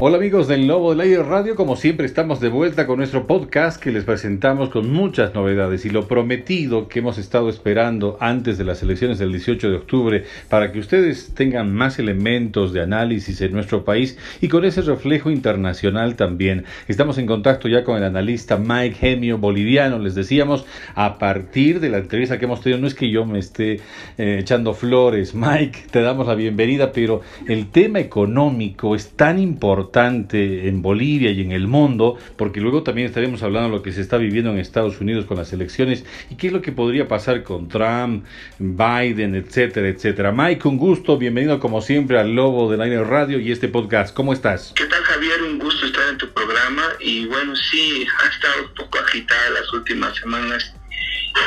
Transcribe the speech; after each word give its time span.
Hola 0.00 0.18
amigos 0.18 0.46
del 0.46 0.68
Lobo 0.68 0.90
del 0.90 1.00
Aire 1.00 1.24
Radio, 1.24 1.56
como 1.56 1.74
siempre 1.74 2.06
estamos 2.06 2.38
de 2.38 2.48
vuelta 2.48 2.86
con 2.86 2.98
nuestro 2.98 3.26
podcast 3.26 3.82
que 3.82 3.90
les 3.90 4.04
presentamos 4.04 4.68
con 4.68 4.92
muchas 4.92 5.34
novedades. 5.34 5.84
Y 5.84 5.90
lo 5.90 6.06
prometido 6.06 6.86
que 6.86 7.00
hemos 7.00 7.18
estado 7.18 7.48
esperando 7.48 8.16
antes 8.20 8.58
de 8.58 8.64
las 8.64 8.80
elecciones 8.80 9.18
del 9.18 9.32
18 9.32 9.68
de 9.68 9.76
octubre 9.76 10.24
para 10.48 10.70
que 10.70 10.78
ustedes 10.78 11.34
tengan 11.34 11.74
más 11.74 11.98
elementos 11.98 12.72
de 12.72 12.80
análisis 12.80 13.40
en 13.40 13.50
nuestro 13.50 13.84
país 13.84 14.16
y 14.40 14.46
con 14.46 14.64
ese 14.64 14.82
reflejo 14.82 15.32
internacional 15.32 16.14
también. 16.14 16.64
Estamos 16.86 17.18
en 17.18 17.26
contacto 17.26 17.66
ya 17.66 17.82
con 17.82 17.96
el 17.96 18.04
analista 18.04 18.56
Mike 18.56 18.94
Gemio 18.94 19.38
boliviano, 19.38 19.98
les 19.98 20.14
decíamos, 20.14 20.64
a 20.94 21.18
partir 21.18 21.80
de 21.80 21.88
la 21.88 21.98
entrevista 21.98 22.38
que 22.38 22.44
hemos 22.44 22.60
tenido, 22.60 22.80
no 22.80 22.86
es 22.86 22.94
que 22.94 23.10
yo 23.10 23.26
me 23.26 23.40
esté 23.40 23.80
eh, 24.16 24.38
echando 24.38 24.74
flores, 24.74 25.34
Mike, 25.34 25.86
te 25.90 26.02
damos 26.02 26.28
la 26.28 26.36
bienvenida, 26.36 26.92
pero 26.92 27.20
el 27.48 27.66
tema 27.70 27.98
económico 27.98 28.94
es 28.94 29.08
tan 29.16 29.40
importante 29.40 29.87
en 29.94 30.82
Bolivia 30.82 31.30
y 31.30 31.40
en 31.40 31.52
el 31.52 31.66
mundo, 31.66 32.18
porque 32.36 32.60
luego 32.60 32.82
también 32.82 33.06
estaremos 33.06 33.42
hablando 33.42 33.70
de 33.70 33.76
lo 33.76 33.82
que 33.82 33.92
se 33.92 34.00
está 34.00 34.16
viviendo 34.16 34.50
en 34.50 34.58
Estados 34.58 35.00
Unidos 35.00 35.24
con 35.24 35.36
las 35.36 35.52
elecciones 35.52 36.04
y 36.30 36.36
qué 36.36 36.48
es 36.48 36.52
lo 36.52 36.62
que 36.62 36.72
podría 36.72 37.08
pasar 37.08 37.42
con 37.42 37.68
Trump, 37.68 38.24
Biden, 38.58 39.34
etcétera, 39.34 39.88
etcétera. 39.88 40.32
Mike, 40.32 40.68
un 40.68 40.76
gusto, 40.76 41.18
bienvenido 41.18 41.58
como 41.58 41.80
siempre 41.80 42.18
al 42.18 42.34
Lobo 42.34 42.70
del 42.70 42.80
Aire 42.80 43.02
Radio 43.04 43.38
y 43.38 43.50
este 43.50 43.68
podcast. 43.68 44.14
¿Cómo 44.14 44.32
estás? 44.32 44.72
¿Qué 44.76 44.86
tal 44.86 45.02
Javier? 45.02 45.42
Un 45.42 45.58
gusto 45.58 45.86
estar 45.86 46.08
en 46.08 46.18
tu 46.18 46.28
programa 46.32 46.84
y 47.00 47.26
bueno, 47.26 47.56
sí, 47.56 48.06
ha 48.22 48.28
estado 48.28 48.68
un 48.68 48.74
poco 48.74 48.98
agitada 48.98 49.50
las 49.50 49.72
últimas 49.72 50.16
semanas 50.16 50.74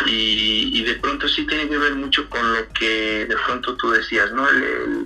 y, 0.07 0.83
de 0.83 0.95
pronto 0.95 1.27
sí 1.27 1.45
tiene 1.45 1.69
que 1.69 1.77
ver 1.77 1.93
mucho 1.93 2.27
con 2.29 2.41
lo 2.53 2.67
que 2.73 3.25
de 3.27 3.35
pronto 3.45 3.75
tú 3.77 3.91
decías, 3.91 4.31
¿no? 4.33 4.47
el 4.49 5.05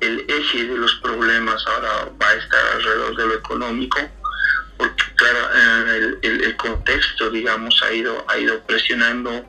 eje 0.00 0.64
de 0.64 0.76
los 0.76 0.94
problemas 0.96 1.66
ahora 1.66 2.10
va 2.20 2.28
a 2.28 2.34
estar 2.34 2.60
alrededor 2.74 3.16
de 3.16 3.26
lo 3.26 3.34
económico, 3.34 3.98
porque 4.76 5.04
claro, 5.16 5.38
el, 6.22 6.44
el, 6.44 6.56
contexto, 6.56 7.30
digamos, 7.30 7.82
ha 7.82 7.92
ido, 7.92 8.24
ha 8.28 8.38
ido 8.38 8.60
presionando 8.60 9.44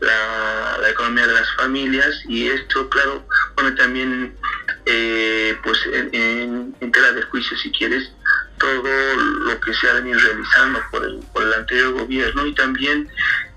la, 0.00 0.78
la, 0.80 0.90
economía 0.90 1.26
de 1.26 1.32
las 1.32 1.50
familias 1.56 2.22
y 2.28 2.48
esto, 2.48 2.88
claro, 2.90 3.26
pone 3.56 3.72
también, 3.72 4.36
eh, 4.84 5.56
pues, 5.64 5.78
en, 5.86 6.74
en, 6.80 6.92
tela 6.92 7.12
de 7.12 7.22
juicio, 7.22 7.56
si 7.56 7.70
quieres, 7.72 8.10
todo 8.58 9.16
lo 9.16 9.58
que 9.60 9.72
se 9.72 9.88
ha 9.88 9.94
venido 9.94 10.18
realizando 10.18 10.80
por 10.90 11.04
el, 11.04 11.18
por 11.32 11.42
el 11.42 11.54
anterior 11.54 11.92
gobierno 11.94 12.46
y 12.46 12.54
también 12.54 13.08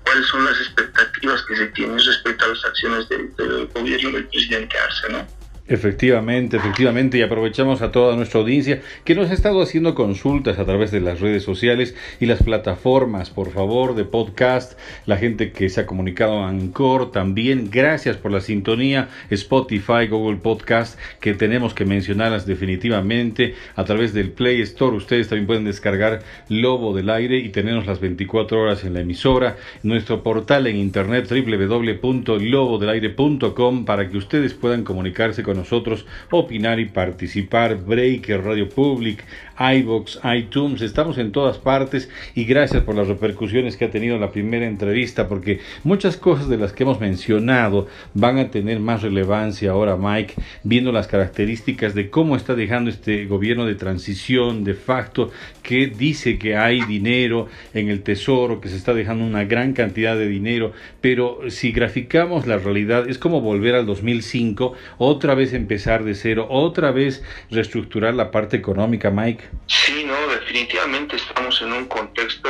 cuáles 0.04 0.26
son 0.26 0.44
las 0.46 0.58
expectativas 0.58 1.42
que 1.42 1.56
se 1.56 1.66
tienen 1.68 1.98
respecto 1.98 2.46
a 2.46 2.48
las 2.48 2.64
acciones 2.64 3.08
del, 3.10 3.34
del 3.36 3.66
gobierno 3.66 4.12
del 4.12 4.26
presidente 4.28 4.78
Arce, 4.78 5.08
¿no? 5.10 5.37
Efectivamente, 5.68 6.56
efectivamente, 6.56 7.18
y 7.18 7.22
aprovechamos 7.22 7.82
a 7.82 7.92
toda 7.92 8.16
nuestra 8.16 8.40
audiencia 8.40 8.80
que 9.04 9.14
nos 9.14 9.28
ha 9.28 9.34
estado 9.34 9.60
haciendo 9.60 9.94
consultas 9.94 10.58
a 10.58 10.64
través 10.64 10.90
de 10.90 11.00
las 11.00 11.20
redes 11.20 11.42
sociales 11.42 11.94
y 12.20 12.26
las 12.26 12.42
plataformas, 12.42 13.28
por 13.28 13.50
favor, 13.50 13.94
de 13.94 14.06
podcast, 14.06 14.78
la 15.04 15.18
gente 15.18 15.52
que 15.52 15.68
se 15.68 15.82
ha 15.82 15.86
comunicado 15.86 16.42
a 16.42 16.48
Anchor 16.48 17.12
también, 17.12 17.68
gracias 17.70 18.16
por 18.16 18.32
la 18.32 18.40
sintonía, 18.40 19.10
Spotify, 19.28 20.06
Google 20.08 20.38
Podcast, 20.38 20.98
que 21.20 21.34
tenemos 21.34 21.74
que 21.74 21.84
mencionarlas 21.84 22.46
definitivamente. 22.46 23.54
A 23.76 23.84
través 23.84 24.14
del 24.14 24.30
Play 24.30 24.62
Store, 24.62 24.96
ustedes 24.96 25.28
también 25.28 25.46
pueden 25.46 25.66
descargar 25.66 26.22
Lobo 26.48 26.96
del 26.96 27.10
Aire 27.10 27.36
y 27.36 27.50
tenernos 27.50 27.86
las 27.86 28.00
24 28.00 28.58
horas 28.58 28.84
en 28.84 28.94
la 28.94 29.00
emisora, 29.00 29.58
nuestro 29.82 30.22
portal 30.22 30.66
en 30.66 30.76
internet 30.76 31.28
www.lobodelaire.com 31.28 33.84
para 33.84 34.08
que 34.08 34.16
ustedes 34.16 34.54
puedan 34.54 34.82
comunicarse 34.82 35.42
con 35.42 35.57
nosotros, 35.58 36.06
opinar 36.30 36.80
y 36.80 36.86
participar. 36.86 37.76
Breaker, 37.76 38.42
Radio 38.42 38.68
Public, 38.68 39.24
iBox, 39.58 40.20
iTunes, 40.36 40.80
estamos 40.82 41.18
en 41.18 41.32
todas 41.32 41.58
partes 41.58 42.08
y 42.34 42.44
gracias 42.44 42.84
por 42.84 42.94
las 42.94 43.08
repercusiones 43.08 43.76
que 43.76 43.84
ha 43.84 43.90
tenido 43.90 44.18
la 44.18 44.30
primera 44.30 44.66
entrevista, 44.66 45.28
porque 45.28 45.60
muchas 45.82 46.16
cosas 46.16 46.48
de 46.48 46.56
las 46.56 46.72
que 46.72 46.84
hemos 46.84 47.00
mencionado 47.00 47.88
van 48.14 48.38
a 48.38 48.50
tener 48.50 48.78
más 48.78 49.02
relevancia 49.02 49.72
ahora, 49.72 49.96
Mike, 49.96 50.34
viendo 50.62 50.92
las 50.92 51.08
características 51.08 51.94
de 51.94 52.08
cómo 52.08 52.36
está 52.36 52.54
dejando 52.54 52.88
este 52.88 53.26
gobierno 53.26 53.66
de 53.66 53.74
transición 53.74 54.62
de 54.62 54.74
facto, 54.74 55.30
que 55.62 55.88
dice 55.88 56.38
que 56.38 56.56
hay 56.56 56.82
dinero 56.84 57.48
en 57.74 57.88
el 57.88 58.02
tesoro, 58.02 58.60
que 58.60 58.68
se 58.68 58.76
está 58.76 58.94
dejando 58.94 59.24
una 59.24 59.44
gran 59.44 59.72
cantidad 59.72 60.16
de 60.16 60.28
dinero, 60.28 60.72
pero 61.00 61.40
si 61.48 61.72
graficamos 61.72 62.46
la 62.46 62.58
realidad 62.58 63.08
es 63.08 63.18
como 63.18 63.40
volver 63.40 63.74
al 63.74 63.86
2005, 63.86 64.74
otra 64.98 65.34
vez 65.34 65.47
empezar 65.52 66.04
de 66.04 66.14
cero, 66.14 66.46
otra 66.50 66.90
vez 66.90 67.22
reestructurar 67.50 68.14
la 68.14 68.30
parte 68.30 68.56
económica, 68.56 69.10
Mike. 69.10 69.44
Sí, 69.66 70.04
no, 70.04 70.14
definitivamente 70.28 71.16
estamos 71.16 71.60
en 71.62 71.72
un 71.72 71.86
contexto 71.86 72.48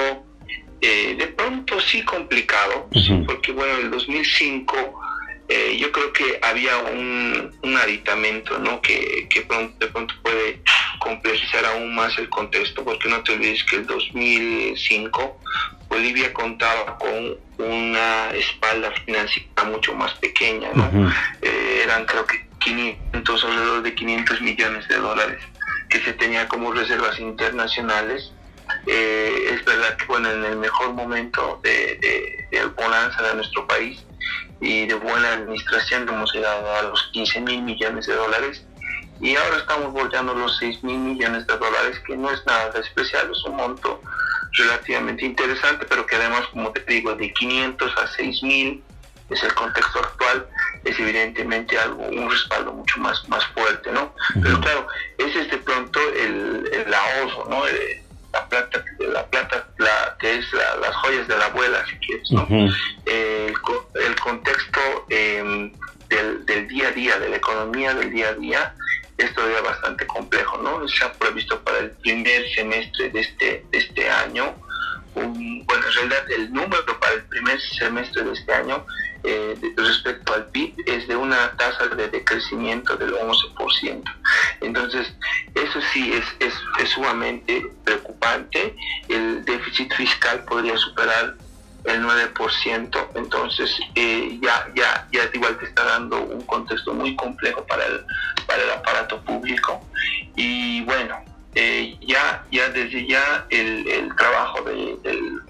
eh, 0.81 1.17
de 1.19 1.27
pronto 1.29 1.81
sí 1.81 2.03
complicado, 2.05 2.89
porque 3.27 3.53
bueno, 3.53 3.79
en 3.79 3.87
el 3.87 3.91
2005 3.91 5.01
eh, 5.49 5.77
yo 5.79 5.91
creo 5.91 6.13
que 6.13 6.39
había 6.43 6.77
un, 6.79 7.77
aditamento 7.77 8.59
¿no? 8.59 8.81
que, 8.81 9.29
que 9.31 9.41
de 9.41 9.87
pronto 9.87 10.15
puede 10.23 10.61
complejizar 10.99 11.65
aún 11.65 11.95
más 11.95 12.17
el 12.19 12.29
contexto, 12.29 12.85
porque 12.85 13.09
no 13.09 13.23
te 13.23 13.33
olvides 13.33 13.65
que 13.65 13.77
el 13.77 13.87
2005 13.87 15.41
Bolivia 15.89 16.33
contaba 16.33 16.99
con 16.99 17.37
una 17.59 18.31
espalda 18.31 18.93
financiera 19.05 19.65
mucho 19.65 19.95
más 19.95 20.13
pequeña, 20.15 20.69
¿no? 20.75 21.11
Eh, 21.43 21.81
eran 21.83 22.05
creo 22.05 22.27
que 22.27 22.48
500, 22.69 23.45
alrededor 23.45 23.83
de 23.83 23.95
500 23.95 24.41
millones 24.43 24.89
de 24.89 24.97
dólares 24.97 25.43
que 25.89 26.01
se 26.01 26.13
tenía 26.13 26.47
como 26.49 26.73
reservas 26.73 27.19
internacionales. 27.19 28.33
Eh, 28.87 29.55
es 29.55 29.65
verdad 29.65 29.97
que 29.97 30.05
bueno, 30.05 30.31
en 30.31 30.45
el 30.45 30.57
mejor 30.57 30.93
momento 30.93 31.61
de, 31.63 31.99
de, 32.03 32.47
de 32.51 33.35
nuestro 33.35 33.67
país 33.67 34.05
y 34.61 34.87
de 34.87 34.95
buena 34.95 35.33
administración 35.35 36.09
hemos 36.09 36.33
llegado 36.35 36.71
a 36.75 36.83
los 36.83 37.09
15 37.13 37.41
mil 37.41 37.63
millones 37.63 38.07
de 38.07 38.15
dólares 38.15 38.65
y 39.21 39.35
ahora 39.37 39.57
estamos 39.57 39.93
volteando 39.93 40.35
los 40.35 40.59
6 40.59 40.85
mil 40.85 40.99
millones 40.99 41.47
de 41.47 41.57
dólares, 41.57 41.99
que 42.07 42.17
no 42.17 42.31
es 42.31 42.45
nada 42.47 42.79
especial, 42.79 43.31
es 43.33 43.43
un 43.45 43.57
monto 43.57 44.01
relativamente 44.53 45.25
interesante, 45.25 45.87
pero 45.89 46.07
que 46.07 46.17
además, 46.17 46.47
como 46.53 46.71
te 46.73 46.85
digo, 46.87 47.15
de 47.15 47.33
500 47.33 47.97
a 47.97 48.07
6 48.07 48.43
mil 48.43 48.83
es 49.31 49.43
el 49.43 49.55
contexto 49.55 49.99
actual, 49.99 50.47
es 50.85 50.99
evidentemente 50.99 51.79
algo, 51.79 52.05
un 52.05 52.31
respaldo 52.31 52.73
mucho 52.73 52.99
más, 53.01 53.29
más 53.29 53.45
fuerte, 53.49 53.93
¿no? 53.93 54.15
Pero 54.43 54.61
claro, 54.61 54.87
ese 55.19 55.43
es 55.43 55.51
de 55.51 55.59
pronto 55.59 56.01
el, 56.15 56.69
el 56.73 56.95
ahorro, 56.95 57.47
¿no? 57.51 57.67
Eh, 57.67 58.03
la 58.33 58.47
plata, 58.49 58.85
la 58.99 59.27
plata 59.27 59.67
la, 59.79 60.17
que 60.19 60.39
es 60.39 60.47
las 60.53 60.95
joyas 60.97 61.29
de 61.29 61.39
la 61.39 61.47
abuela, 61.47 61.85
si 61.87 61.97
quieres, 61.97 62.31
¿no? 62.31 62.47
el, 63.07 63.55
el, 63.95 64.21
contexto 64.21 64.81
em, 65.09 65.73
del, 66.09 66.45
del, 66.45 66.69
día 66.69 66.89
a 66.89 66.93
día, 66.93 67.19
de 67.19 67.31
la 67.31 67.37
economía 67.37 67.95
del 67.95 68.11
día 68.13 68.29
a 68.29 68.35
día, 68.35 68.75
es 69.17 69.35
todavía 69.35 69.61
bastante 69.63 70.07
complejo, 70.07 70.59
¿no? 70.59 70.87
Se 70.89 71.05
ha 71.05 71.13
previsto 71.13 71.59
para 71.61 71.79
el 71.79 71.91
primer 71.91 72.49
semestre 72.55 73.11
de 73.11 73.21
este, 73.21 73.65
de 73.71 73.79
este 73.79 74.09
año, 74.11 74.55
un, 75.15 75.65
bueno, 75.67 75.87
en 75.87 75.93
realidad 75.95 76.31
el 76.31 76.53
número 76.53 77.01
para 77.01 77.15
el 77.15 77.25
primer 77.25 77.61
semestre 77.61 78.23
de 78.23 78.33
este 78.33 78.53
año 78.53 78.85
eh, 79.25 79.59
respecto 79.77 80.35
al 80.35 80.47
PIB 80.47 80.75
es 80.87 81.09
de 81.09 81.17
una 81.17 81.53
tasa 81.57 81.89
de 81.89 82.09
decrecimiento 82.09 82.97
del 82.97 83.15
11%. 83.15 84.03
Entonces, 84.61 85.13
eso 85.55 85.81
sí 85.93 86.13
es, 86.13 86.25
es, 86.47 86.55
es 86.79 86.91
sumamente 86.91 87.67
preocupante. 87.85 88.75
El 89.09 89.45
déficit 89.45 89.93
fiscal 89.95 90.45
podría 90.45 90.77
superar 90.77 91.35
el 91.85 92.03
9%, 92.03 93.09
entonces 93.15 93.79
eh, 93.95 94.39
ya, 94.43 94.69
ya, 94.75 95.09
ya 95.13 95.31
igual 95.33 95.57
te 95.59 95.67
está 95.67 95.85
dando 95.85 96.21
un 96.21 96.43
contexto 96.43 96.93
muy 96.93 97.17
complejo 97.17 97.65
para 97.67 97.85
el, 97.87 98.05
para 98.47 98.63
el 98.63 98.71
aparato 98.71 99.21
público. 99.23 99.83
Y 100.37 100.83
bueno, 100.83 101.25
eh, 101.55 101.97
ya, 102.03 102.45
ya 102.51 102.69
desde 102.69 103.07
ya 103.07 103.47
el, 103.51 103.89
el 103.89 104.15
trabajo 104.17 104.63
del, 104.63 105.41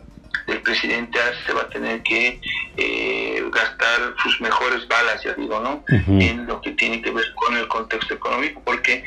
del 0.49 0.63
presidente 0.63 1.19
se 1.47 1.53
va 1.53 1.63
a 1.63 1.69
tener 1.69 2.03
que 2.03 2.41
eh, 2.79 3.45
gastar 3.53 4.15
sus 4.23 4.41
mejores 4.41 4.89
balas, 4.89 5.23
ya 5.23 5.35
digo, 5.35 5.61
¿no? 5.61 5.85
En 5.89 6.47
lo 6.47 6.61
que 6.63 6.73
tiene 6.73 7.03
que 7.03 7.11
ver 7.11 7.35
con 7.35 7.55
el 7.57 7.69
contexto 7.69 8.15
económico, 8.15 8.63
porque 8.65 9.05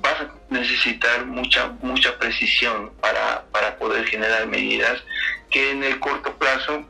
vas 0.00 0.20
a 0.20 0.30
necesitar 0.48 1.26
mucha, 1.26 1.72
mucha 1.82 2.16
precisión 2.18 2.92
para, 3.00 3.44
para 3.50 3.76
poder 3.78 4.06
generar 4.06 4.46
medidas 4.46 5.02
que 5.50 5.72
en 5.72 5.82
el 5.82 5.98
corto 5.98 6.32
plazo 6.36 6.84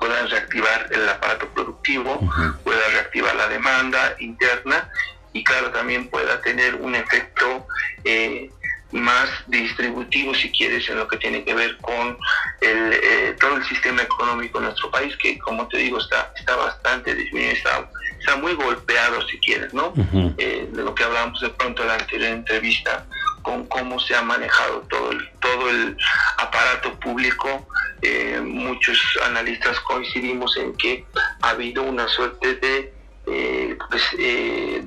puedan 0.00 0.28
reactivar 0.28 0.88
el 0.90 1.08
aparato 1.08 1.48
productivo, 1.50 2.18
pueda 2.64 2.88
reactivar 2.90 3.36
la 3.36 3.46
demanda 3.46 4.16
interna 4.18 4.90
y 5.32 5.44
claro 5.44 5.70
también 5.70 6.08
pueda 6.08 6.40
tener 6.40 6.74
un 6.74 6.96
efecto 6.96 7.68
eh, 8.02 8.50
más 8.92 9.28
distributivo 9.46 10.34
si 10.34 10.50
quieres 10.50 10.88
en 10.88 10.98
lo 10.98 11.08
que 11.08 11.16
tiene 11.16 11.44
que 11.44 11.54
ver 11.54 11.76
con 11.78 12.16
el, 12.60 12.92
eh, 12.92 13.36
todo 13.40 13.56
el 13.56 13.64
sistema 13.64 14.02
económico 14.02 14.58
en 14.58 14.64
nuestro 14.64 14.90
país 14.90 15.16
que 15.16 15.38
como 15.38 15.66
te 15.68 15.78
digo 15.78 15.98
está 15.98 16.32
está 16.38 16.56
bastante 16.56 17.14
disminuido 17.14 17.52
está, 17.52 17.90
está 18.20 18.36
muy 18.36 18.54
golpeado 18.54 19.26
si 19.28 19.38
quieres 19.38 19.72
no 19.72 19.94
eh, 20.36 20.68
de 20.70 20.82
lo 20.82 20.94
que 20.94 21.04
hablábamos 21.04 21.40
de 21.40 21.48
pronto 21.50 21.82
en 21.82 21.88
la 21.88 21.94
anterior 21.94 22.32
entrevista 22.32 23.06
con 23.42 23.66
cómo 23.66 23.98
se 24.00 24.14
ha 24.14 24.22
manejado 24.22 24.80
todo 24.88 25.12
el, 25.12 25.28
todo 25.40 25.68
el 25.68 25.96
aparato 26.38 26.98
público. 27.00 27.66
Eh, 28.00 28.40
muchos 28.42 28.98
analistas 29.24 29.78
coincidimos 29.80 30.56
en 30.56 30.74
que 30.76 31.04
ha 31.42 31.50
habido 31.50 31.82
una 31.82 32.08
suerte 32.08 32.54
de, 32.54 32.92
eh, 33.26 33.76
pues, 33.90 34.02
eh, 34.18 34.84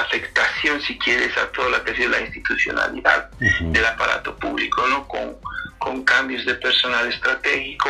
afectación, 0.00 0.80
si 0.80 0.98
quieres, 0.98 1.36
a 1.36 1.50
toda 1.52 1.70
la 1.70 1.84
que 1.84 1.94
sido 1.94 2.10
la 2.10 2.20
institucionalidad 2.20 3.30
del 3.60 3.84
aparato 3.84 4.34
público, 4.36 4.86
¿no? 4.86 5.06
Con, 5.08 5.36
con 5.78 6.04
cambios 6.04 6.44
de 6.44 6.54
personal 6.54 7.08
estratégico, 7.08 7.88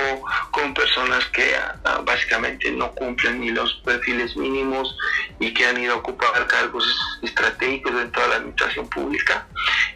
con 0.51 0.75
personas 0.75 1.25
que 1.27 1.55
ah, 1.57 2.03
básicamente 2.05 2.71
no 2.71 2.91
cumplen 2.93 3.41
ni 3.41 3.51
los 3.51 3.75
perfiles 3.85 4.37
mínimos 4.37 4.97
y 5.41 5.53
que 5.53 5.67
han 5.67 5.79
ido 5.79 5.95
a 5.95 5.97
ocupar 5.97 6.47
cargos 6.47 6.85
estratégicos 7.23 7.93
en 7.93 8.11
toda 8.13 8.29
la 8.29 8.37
administración 8.37 8.89
pública. 8.89 9.47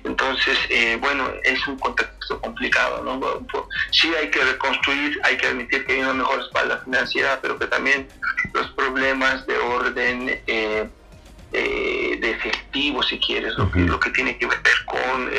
Entonces, 0.04 0.58
eh, 0.68 0.96
bueno, 1.00 1.30
es 1.44 1.66
un 1.66 1.78
contexto 1.78 2.40
complicado, 2.40 3.02
¿no? 3.04 3.20
Sí 3.90 4.12
hay 4.14 4.30
que 4.30 4.42
reconstruir, 4.42 5.20
hay 5.24 5.36
que 5.36 5.46
admitir 5.46 5.84
que 5.86 5.92
hay 5.92 6.00
una 6.00 6.14
mejor 6.14 6.40
espalda 6.40 6.80
financiera, 6.84 7.38
pero 7.40 7.58
que 7.58 7.66
también 7.66 8.08
los 8.52 8.68
problemas 8.70 9.46
de 9.46 9.58
orden... 9.58 10.42
Eh, 10.46 10.88
eh, 11.52 12.18
de 12.20 12.30
efectivo, 12.30 13.02
si 13.02 13.18
quieres, 13.18 13.56
lo, 13.58 13.70
que, 13.70 13.80
lo 13.80 13.98
que 14.00 14.10
tiene 14.10 14.36
que 14.38 14.46
ver 14.46 14.58
con 14.86 15.30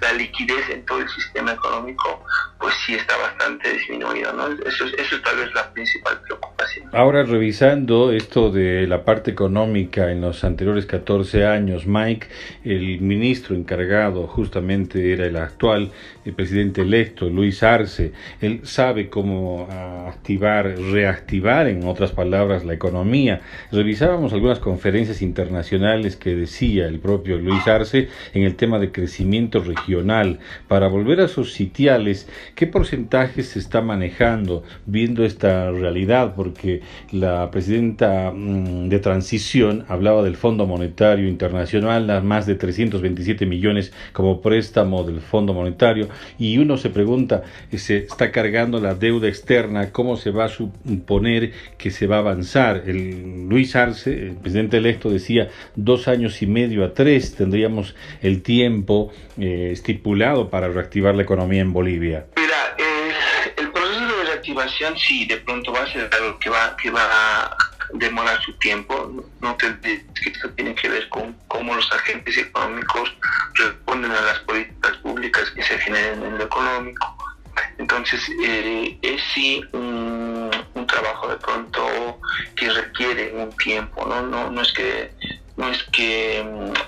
la 0.00 0.12
liquidez 0.12 0.68
en 0.70 0.84
todo 0.84 1.00
el 1.00 1.08
sistema 1.08 1.52
económico, 1.52 2.24
pues 2.58 2.74
sí 2.86 2.94
está 2.94 3.16
bastante 3.16 3.72
disminuido, 3.72 4.32
¿no? 4.32 4.46
Eso, 4.46 4.84
eso 4.86 5.16
es 5.16 5.22
tal 5.22 5.36
vez 5.36 5.52
la 5.54 5.72
principal 5.72 6.20
preocupación. 6.20 6.88
Ahora, 6.92 7.22
revisando 7.22 8.12
esto 8.12 8.50
de 8.50 8.86
la 8.86 9.04
parte 9.04 9.30
económica 9.30 10.10
en 10.10 10.20
los 10.20 10.44
anteriores 10.44 10.86
14 10.86 11.46
años, 11.46 11.86
Mike, 11.86 12.28
el 12.64 13.00
ministro 13.00 13.56
encargado 13.56 14.26
justamente 14.26 15.12
era 15.12 15.26
el 15.26 15.36
actual 15.36 15.90
el 16.24 16.34
presidente 16.34 16.82
electo, 16.82 17.28
Luis 17.28 17.62
Arce, 17.62 18.12
él 18.40 18.60
sabe 18.64 19.08
cómo 19.08 19.66
activar, 20.06 20.66
reactivar, 20.66 21.66
en 21.66 21.86
otras 21.86 22.12
palabras, 22.12 22.64
la 22.64 22.74
economía. 22.74 23.40
Revisábamos 23.72 24.32
algunas 24.32 24.58
conferencias 24.58 25.22
internacionales 25.22 25.39
que 26.16 26.34
decía 26.34 26.86
el 26.86 26.98
propio 26.98 27.38
Luis 27.38 27.66
Arce 27.66 28.08
en 28.34 28.42
el 28.42 28.56
tema 28.56 28.78
de 28.78 28.92
crecimiento 28.92 29.60
regional. 29.60 30.38
Para 30.68 30.88
volver 30.88 31.20
a 31.20 31.28
sus 31.28 31.52
sitiales, 31.52 32.28
¿qué 32.54 32.66
porcentaje 32.66 33.42
se 33.42 33.58
está 33.58 33.80
manejando 33.80 34.62
viendo 34.86 35.24
esta 35.24 35.70
realidad? 35.70 36.34
Porque 36.34 36.82
la 37.12 37.50
presidenta 37.50 38.32
mm, 38.34 38.88
de 38.88 38.98
transición 38.98 39.84
hablaba 39.88 40.22
del 40.22 40.36
Fondo 40.36 40.66
Monetario 40.66 41.28
Internacional, 41.28 42.22
más 42.22 42.46
de 42.46 42.54
327 42.54 43.46
millones 43.46 43.92
como 44.12 44.40
préstamo 44.40 45.04
del 45.04 45.20
Fondo 45.20 45.54
Monetario 45.54 46.08
y 46.38 46.58
uno 46.58 46.76
se 46.76 46.90
pregunta, 46.90 47.42
se 47.70 47.98
está 47.98 48.30
cargando 48.30 48.80
la 48.80 48.94
deuda 48.94 49.28
externa, 49.28 49.92
¿cómo 49.92 50.16
se 50.16 50.30
va 50.30 50.44
a 50.44 50.48
suponer 50.48 51.52
que 51.78 51.90
se 51.90 52.06
va 52.06 52.16
a 52.16 52.20
avanzar? 52.20 52.84
El 52.86 53.48
Luis 53.48 53.76
Arce, 53.76 54.28
el 54.28 54.36
presidente 54.36 54.78
electo, 54.78 55.10
decía 55.10 55.29
dos 55.76 56.08
años 56.08 56.42
y 56.42 56.46
medio 56.46 56.84
a 56.84 56.94
tres 56.94 57.34
tendríamos 57.34 57.94
el 58.22 58.42
tiempo 58.42 59.12
eh, 59.38 59.70
estipulado 59.72 60.50
para 60.50 60.68
reactivar 60.68 61.14
la 61.14 61.22
economía 61.22 61.62
en 61.62 61.72
Bolivia. 61.72 62.26
Mira, 62.36 62.76
el 63.56 63.70
proceso 63.70 64.16
de 64.18 64.24
reactivación 64.24 64.96
sí, 64.98 65.26
de 65.26 65.38
pronto 65.38 65.72
va 65.72 65.82
a 65.82 65.92
ser 65.92 66.08
algo 66.12 66.38
que 66.38 66.50
va, 66.50 66.76
que 66.76 66.90
va 66.90 67.02
a 67.02 67.56
demorar 67.94 68.40
su 68.42 68.52
tiempo, 68.54 69.24
no 69.40 69.56
esto 70.26 70.50
tiene 70.50 70.74
que 70.74 70.88
ver 70.88 71.08
con 71.08 71.36
cómo 71.48 71.74
los 71.74 71.90
agentes 71.92 72.36
económicos 72.36 73.14
responden 73.54 74.12
a 74.12 74.20
las 74.20 74.38
políticas 74.40 74.96
públicas 74.98 75.50
que 75.50 75.62
se 75.62 75.78
generen 75.78 76.22
en 76.22 76.38
lo 76.38 76.44
económico. 76.44 77.16
Entonces, 77.78 78.20
eh, 78.42 78.98
es 79.02 79.22
sí 79.34 79.62
un, 79.72 80.50
trabajo 80.86 81.28
de 81.28 81.36
pronto 81.36 82.18
que 82.56 82.68
requiere 82.68 83.32
un 83.32 83.56
tiempo, 83.56 84.04
¿no? 84.06 84.22
No, 84.22 84.50
no 84.50 84.62
es 84.62 84.72
que, 84.72 85.12
no 85.60 85.70
es 85.70 85.82
que 85.92 86.42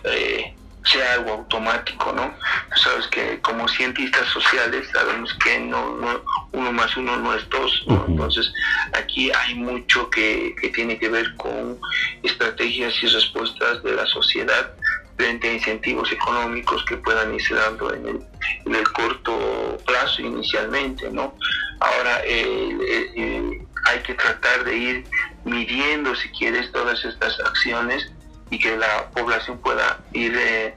eh, 0.05 0.55
sea 0.85 1.13
algo 1.15 1.33
automático, 1.33 2.13
¿no? 2.13 2.35
Sabes 2.75 3.07
que 3.09 3.39
como 3.41 3.69
cientistas 3.69 4.27
sociales 4.29 4.89
sabemos 4.93 5.33
que 5.35 5.61
no, 5.61 5.97
no 5.97 6.23
uno 6.53 6.73
más 6.73 6.97
uno 6.97 7.17
no 7.19 7.35
es 7.35 7.49
dos, 7.51 7.85
¿no? 7.87 8.05
Entonces 8.09 8.53
aquí 8.95 9.31
hay 9.31 9.55
mucho 9.55 10.09
que, 10.11 10.55
que, 10.61 10.71
tiene 10.71 10.99
que 10.99 11.09
ver 11.09 11.37
con 11.37 11.79
estrategias 12.23 12.95
y 13.03 13.07
respuestas 13.07 13.83
de 13.83 13.93
la 13.93 14.07
sociedad 14.07 14.73
frente 15.17 15.51
a 15.51 15.53
incentivos 15.53 16.11
económicos 16.11 16.85
que 16.87 16.97
puedan 16.97 17.35
irse 17.35 17.55
dando 17.55 17.93
en 17.95 18.09
el, 18.09 18.21
en 18.65 18.75
el 18.75 18.89
corto 18.93 19.79
plazo 19.87 20.23
inicialmente, 20.23 21.11
¿no? 21.11 21.37
Ahora 21.79 22.23
eh, 22.25 23.61
hay 23.85 23.99
que 24.01 24.15
tratar 24.15 24.65
de 24.65 24.77
ir 24.77 25.05
midiendo, 25.45 26.15
si 26.17 26.29
quieres, 26.31 26.73
todas 26.73 27.05
estas 27.05 27.39
acciones 27.41 28.11
y 28.53 28.59
que 28.59 28.77
la 28.77 29.11
población 29.15 29.59
pueda 29.59 29.99
ir 30.13 30.37
eh, 30.37 30.77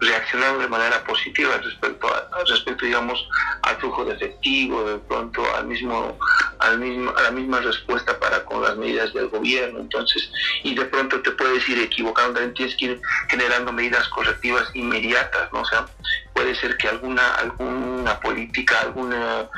reaccionando 0.00 0.60
de 0.60 0.68
manera 0.68 1.02
positiva 1.04 1.56
respecto 1.56 2.06
respecto 2.46 2.84
digamos 2.84 3.26
al 3.62 3.76
flujo 3.76 4.04
de 4.04 4.12
efectivo 4.14 4.84
de 4.84 4.98
pronto 4.98 5.42
al 5.54 5.66
mismo 5.66 6.18
al 6.58 6.78
mismo 6.78 7.14
a 7.16 7.22
la 7.22 7.30
misma 7.30 7.60
respuesta 7.60 8.18
para 8.18 8.44
con 8.44 8.62
las 8.62 8.76
medidas 8.76 9.14
del 9.14 9.28
gobierno. 9.28 9.80
Entonces 9.80 10.30
y 10.62 10.74
de 10.74 10.84
pronto 10.84 11.22
te 11.22 11.30
puedes 11.30 11.66
ir 11.68 11.78
equivocando 11.78 12.40
tienes 12.52 12.76
que 12.76 12.84
ir 12.84 13.00
generando 13.28 13.72
medidas 13.72 14.06
correctivas 14.10 14.68
inmediatas 14.74 15.50
no 15.52 15.62
o 15.62 15.64
sea 15.64 15.86
puede 16.34 16.54
ser 16.56 16.76
que 16.76 16.88
alguna 16.88 17.34
alguna 17.36 18.20
política 18.20 18.80
alguna 18.80 19.48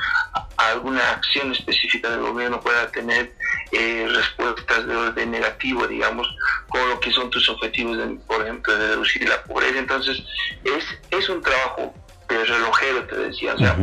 alguna 0.57 1.11
acción 1.11 1.51
específica 1.51 2.09
del 2.09 2.21
gobierno 2.21 2.61
pueda 2.61 2.89
tener 2.91 3.33
eh, 3.71 4.07
respuestas 4.09 4.87
de 4.87 4.95
orden 4.95 5.31
negativo, 5.31 5.87
digamos, 5.87 6.27
con 6.69 6.87
lo 6.89 6.99
que 6.99 7.11
son 7.11 7.29
tus 7.29 7.47
objetivos, 7.49 7.97
por 8.25 8.41
ejemplo, 8.41 8.75
de 8.75 8.87
reducir 8.89 9.27
la 9.27 9.43
pobreza. 9.43 9.77
Entonces, 9.77 10.23
es, 10.63 10.85
es 11.11 11.29
un 11.29 11.41
trabajo 11.41 11.93
de 12.27 12.43
relojero, 12.45 13.03
te 13.05 13.17
decía, 13.17 13.53
o 13.53 13.57
sea, 13.57 13.75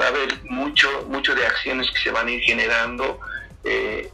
va 0.00 0.04
a 0.04 0.08
haber 0.08 0.42
mucho, 0.44 0.88
mucho 1.08 1.34
de 1.34 1.46
acciones 1.46 1.90
que 1.90 1.98
se 1.98 2.10
van 2.10 2.26
a 2.26 2.30
ir 2.30 2.42
generando 2.42 3.18
eh, 3.64 4.10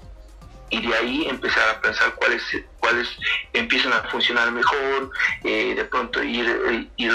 y 0.71 0.87
de 0.87 0.95
ahí 0.95 1.27
empezar 1.29 1.69
a 1.69 1.81
pensar 1.81 2.15
cuáles, 2.15 2.43
cuáles 2.81 3.09
empiezan 3.53 3.93
a 3.93 4.03
funcionar 4.11 4.51
mejor, 4.51 5.11
eh, 5.45 5.75
de 5.75 5.85
pronto 5.85 6.23
ir, 6.23 6.89
ir 6.97 7.13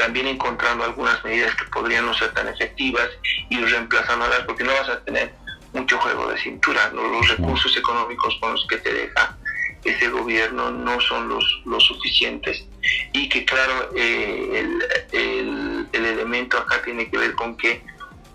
también 0.00 0.28
encontrando 0.28 0.84
algunas 0.84 1.22
medidas 1.24 1.54
que 1.56 1.64
podrían 1.66 2.06
no 2.06 2.14
ser 2.14 2.32
tan 2.32 2.48
efectivas 2.48 3.08
y 3.50 3.58
reemplazándolas 3.58 4.40
porque 4.46 4.64
no 4.64 4.72
vas 4.72 4.88
a 4.88 5.04
tener 5.04 5.34
mucho 5.74 5.98
juego 5.98 6.30
de 6.30 6.38
cintura. 6.38 6.90
Los 6.90 7.28
recursos 7.28 7.76
económicos 7.76 8.34
con 8.40 8.52
los 8.52 8.66
que 8.66 8.78
te 8.78 8.92
deja 8.94 9.36
ese 9.84 10.08
gobierno 10.08 10.70
no 10.70 11.00
son 11.02 11.28
los, 11.28 11.44
los 11.66 11.84
suficientes 11.84 12.64
y 13.12 13.28
que 13.28 13.44
claro, 13.44 13.90
eh, 13.94 14.66
el, 15.12 15.86
el, 15.92 16.04
elemento 16.04 16.58
acá 16.58 16.80
tiene 16.82 17.10
que 17.10 17.18
ver 17.18 17.34
con 17.34 17.56
que 17.56 17.82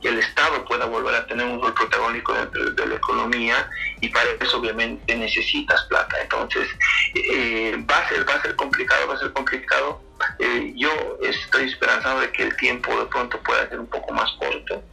el 0.04 0.20
Estado 0.20 0.64
pueda 0.66 0.86
volver 0.86 1.16
a 1.16 1.26
tener 1.26 1.48
un 1.48 1.60
rol 1.60 1.74
protagónico 1.74 2.34
dentro 2.34 2.72
de 2.72 2.86
la 2.86 2.96
economía 2.96 3.68
y 4.02 4.10
para 4.10 4.30
eso 4.40 4.60
obviamente 4.60 5.16
necesitas 5.16 5.84
plata. 5.86 6.16
Entonces 6.22 6.68
eh, 7.16 7.76
va, 7.90 7.98
a 7.98 8.10
ser, 8.10 8.28
va 8.28 8.36
a 8.36 8.42
ser 8.44 8.56
complicado, 8.56 9.08
va 9.08 9.16
a 9.16 9.20
ser 9.20 9.34
complicado. 9.34 10.05
Eh, 10.40 10.74
yo 10.76 10.90
estoy 11.24 11.66
esperanzado 11.70 12.22
de 12.22 12.32
que 12.32 12.44
el 12.44 12.56
tiempo 12.58 12.98
de 12.98 13.06
pronto 13.08 13.40
pueda 13.42 13.68
ser 13.70 13.80
un 13.80 13.88
poco 13.88 14.14
más 14.14 14.32
corto, 14.34 14.84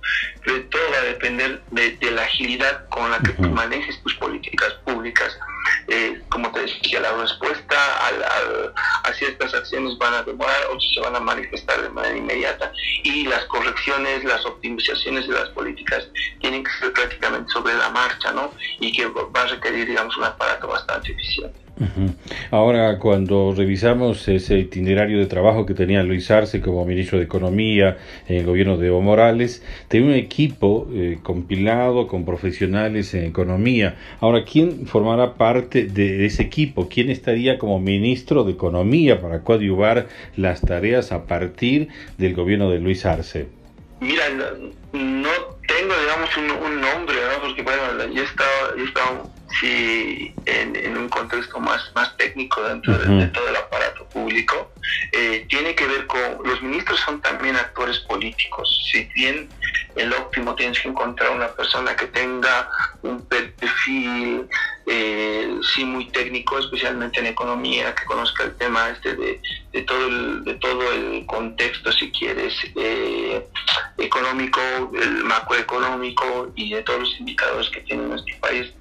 pero 0.45 0.62
todo 0.64 0.83
va 0.93 0.99
a 0.99 1.02
depender 1.02 1.62
de, 1.71 1.99
la 2.11 2.23
agilidad 2.23 2.88
con 2.88 3.11
la 3.11 3.19
que 3.21 3.33
manejes 3.43 4.02
tus 4.02 4.14
políticas 4.17 4.75
públicas. 4.85 5.38
Eh, 5.88 6.21
como 6.29 6.50
te 6.52 6.61
decía, 6.61 7.00
la 7.00 7.12
respuesta 7.12 7.76
a 9.05 9.12
ciertas 9.14 9.55
acciones 9.55 9.97
van 9.99 10.14
a 10.14 10.23
demorar, 10.23 10.67
otras 10.67 10.91
se 10.95 11.00
van 11.00 11.17
a 11.17 11.21
manifestar 11.21 11.81
de 11.83 11.88
manera 11.88 12.17
inmediata 12.17 12.73
y 13.02 13.25
las 13.25 13.45
correcciones, 13.47 14.25
las 14.25 14.45
optimizaciones 14.45 15.26
de 15.29 15.35
las 15.35 15.49
políticas 15.50 16.07
tienen 16.41 16.64
que 16.64 16.71
ser 16.73 16.93
prácticamente 16.93 17.50
sobre 17.52 17.75
la 17.75 17.91
marcha, 17.91 18.33
¿no? 18.33 18.52
Y 18.81 18.93
que 18.93 19.07
va 19.07 19.43
a 19.43 19.47
requerir, 19.47 19.87
digamos, 19.87 20.17
un 20.17 20.25
aparato 20.25 20.69
bastante 20.69 21.12
eficiente. 21.12 21.62
Ahora, 22.50 22.99
cuando 22.99 23.55
revisamos 23.57 24.29
ese 24.29 24.59
itinerario 24.59 25.19
de 25.19 25.26
trabajo 25.26 25.64
que 25.64 25.75
tenía 25.75 26.02
Luis 26.02 26.31
Arce 26.31 26.61
como 26.61 26.85
ministro 26.85 27.19
de 27.19 27.25
Economía 27.25 27.97
en 28.29 28.37
el 28.38 28.47
gobierno 28.47 28.76
de 28.76 28.88
Evo 28.88 29.00
Morales, 29.00 29.64
tenía 29.88 30.09
un 30.09 30.14
equipo 30.14 30.88
eh, 30.93 31.19
compilado 31.23 32.07
con 32.07 32.25
profesionales 32.25 33.14
en 33.14 33.25
economía. 33.25 33.97
Ahora, 34.21 34.45
¿quién 34.45 34.87
formará 34.87 35.35
parte 35.35 35.85
de 35.85 36.26
ese 36.26 36.43
equipo? 36.43 36.88
¿Quién 36.88 37.11
estaría 37.11 37.59
como 37.59 37.81
ministro 37.81 38.45
de 38.45 38.52
Economía 38.52 39.21
para 39.21 39.41
coadyuvar 39.43 40.09
las 40.37 40.61
tareas 40.61 41.11
a 41.11 41.26
partir 41.26 41.88
del 42.19 42.35
gobierno 42.35 42.71
de 42.71 42.81
Luis 42.81 43.07
Arce? 43.07 43.49
Mira, 44.00 44.25
no, 44.31 45.29
tengo, 45.67 45.95
digamos, 46.00 46.37
un, 46.37 46.81
nombre, 46.81 47.14
¿no? 47.14 47.41
porque 47.41 47.62
bueno, 47.62 48.12
yo 48.12 48.23
estaba, 48.23 48.76
yo 48.76 48.85
estaba 48.85 49.23
sí, 49.61 50.35
en, 50.47 50.97
un 50.97 51.09
contexto 51.09 51.59
más, 51.61 51.90
más 51.94 52.16
técnico 52.16 52.62
dentro 52.62 52.97
de, 52.97 53.26
todo 53.28 53.49
el 53.49 53.56
aparato 53.56 54.04
público, 54.09 54.73
eh, 55.12 55.47
tiene 55.49 55.75
que 55.75 55.87
ver 55.87 56.06
con, 56.06 56.21
los 56.44 56.62
ministros 56.62 57.00
son 57.00 57.21
también 57.21 57.56
actores 57.56 57.99
políticos, 58.00 58.88
si 58.90 59.04
bien 59.14 59.49
el 59.97 60.12
óptimo 60.12 60.54
tienes 60.54 60.80
que 60.80 60.88
encontrar 60.88 61.30
una 61.30 61.49
persona 61.49 61.94
que 61.94 62.06
tenga 62.06 62.68
un 63.02 63.25
perfil 63.26 64.49
eh, 64.87 65.59
sí 65.75 65.85
muy 65.85 66.06
técnico, 66.06 66.59
especialmente 66.59 67.21
en 67.21 67.26
economía, 67.26 67.94
que 67.94 68.04
conozca 68.04 68.44
el 68.44 68.56
tema 68.56 68.90
este 68.90 69.14
de, 69.14 69.40
de 69.73 69.82
todo 69.82 70.06
el, 70.06 70.44
de 70.44 70.54
todo 70.54 70.92
el 70.92 71.25
contexto, 71.26 71.92
si 71.92 72.11
quieres, 72.11 72.54
eh, 72.76 73.47
económico, 73.99 74.61
el 75.00 75.25
macroeconómico 75.25 76.52
y 76.56 76.73
de 76.75 76.82
todos 76.82 77.00
los 77.00 77.21
indicadores 77.21 77.68
que 77.71 77.80
tiene 77.82 78.02
nuestro 78.02 78.37
país 78.40 78.73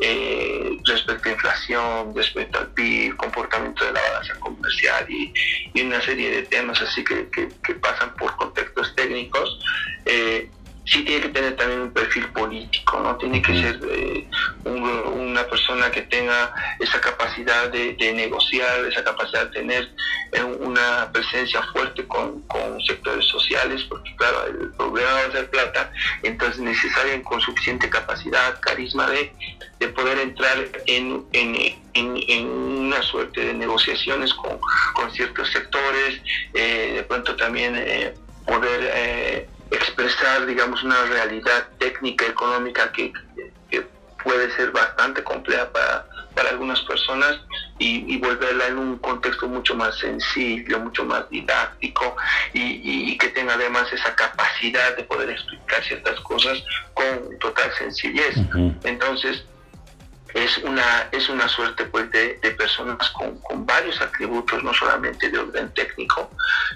eh, 0.00 0.76
respecto 0.84 1.28
a 1.28 1.32
inflación, 1.32 2.14
respecto 2.14 2.58
al 2.58 2.68
PIB, 2.72 3.16
comportamiento 3.16 3.84
de 3.84 3.92
la 3.92 4.00
balanza 4.00 4.38
comercial 4.40 5.06
y, 5.08 5.32
una 5.80 6.00
serie 6.02 6.30
de 6.30 6.42
temas 6.42 6.82
así 6.82 7.02
que, 7.04 7.28
que, 7.30 7.74
pasan 7.76 8.14
por 8.16 8.36
contextos 8.36 8.94
técnicos. 8.94 9.58
Eh, 10.04 10.50
sí 10.90 11.04
tiene 11.04 11.22
que 11.22 11.28
tener 11.28 11.56
también 11.56 11.80
un 11.82 11.92
perfil 11.92 12.26
político, 12.28 13.00
¿no? 13.00 13.16
Tiene 13.16 13.42
que 13.42 13.52
ser 13.60 13.80
eh, 13.90 14.26
una 14.64 15.44
persona 15.46 15.90
que 15.90 16.02
tenga 16.02 16.52
esa 16.80 17.00
capacidad 17.00 17.70
de, 17.70 18.12
negociar, 18.14 18.84
esa 18.86 19.04
capacidad 19.04 19.46
de 19.46 19.52
tener 19.52 19.90
eh, 20.32 20.42
una 20.42 21.10
presencia 21.12 21.62
fuerte 21.72 22.06
con, 22.06 22.38
sectores 22.86 23.26
sociales, 23.26 23.82
porque 23.88 24.14
claro, 24.16 24.46
el 24.46 24.70
problema 24.72 25.12
va 25.12 25.20
a 25.20 25.32
ser 25.32 25.50
plata, 25.50 25.92
entonces 26.22 26.60
necesaria 26.60 27.22
con 27.22 27.40
suficiente 27.40 27.90
capacidad, 27.90 28.58
carisma 28.60 29.08
de, 29.10 29.32
poder 29.94 30.18
entrar 30.18 30.56
en, 30.86 31.24
una 32.46 33.02
suerte 33.02 33.44
de 33.44 33.54
negociaciones 33.54 34.32
con, 34.34 34.58
ciertos 35.12 35.50
sectores, 35.50 36.20
eh, 36.54 36.92
de 36.96 37.02
pronto 37.02 37.36
también 37.36 37.74
poder 38.46 39.48
expresar, 39.70 40.46
digamos, 40.46 40.82
una 40.82 41.04
realidad 41.04 41.68
técnica, 41.78 42.26
económica 42.26 42.90
que, 42.92 43.12
puede 44.24 44.50
ser 44.56 44.72
bastante 44.72 45.22
compleja 45.22 45.70
para, 45.70 46.04
para 46.34 46.50
algunas 46.50 46.80
personas 46.82 47.38
y, 47.78 48.18
volverla 48.18 48.66
en 48.66 48.78
un 48.78 48.98
contexto 48.98 49.46
mucho 49.46 49.74
más 49.74 49.96
sencillo, 49.98 50.80
mucho 50.80 51.04
más 51.04 51.28
didáctico 51.30 52.16
y, 52.52 53.16
que 53.16 53.28
tenga 53.28 53.54
además 53.54 53.92
esa 53.92 54.14
capacidad 54.14 54.96
de 54.96 55.04
poder 55.04 55.30
explicar 55.30 55.82
ciertas 55.84 56.20
cosas 56.20 56.62
con 56.94 57.38
total 57.38 57.70
sencillez. 57.78 58.34
Entonces, 58.84 59.44
es 60.34 60.58
una, 60.58 61.08
es 61.12 61.28
una 61.28 61.48
suerte 61.48 61.84
pues 61.86 62.10
de, 62.10 62.38
personas 62.58 63.10
con, 63.10 63.66
varios 63.66 64.00
atributos, 64.00 64.62
no 64.62 64.72
solamente 64.74 65.30
de 65.30 65.38
orden 65.38 65.72
técnico, 65.74 66.30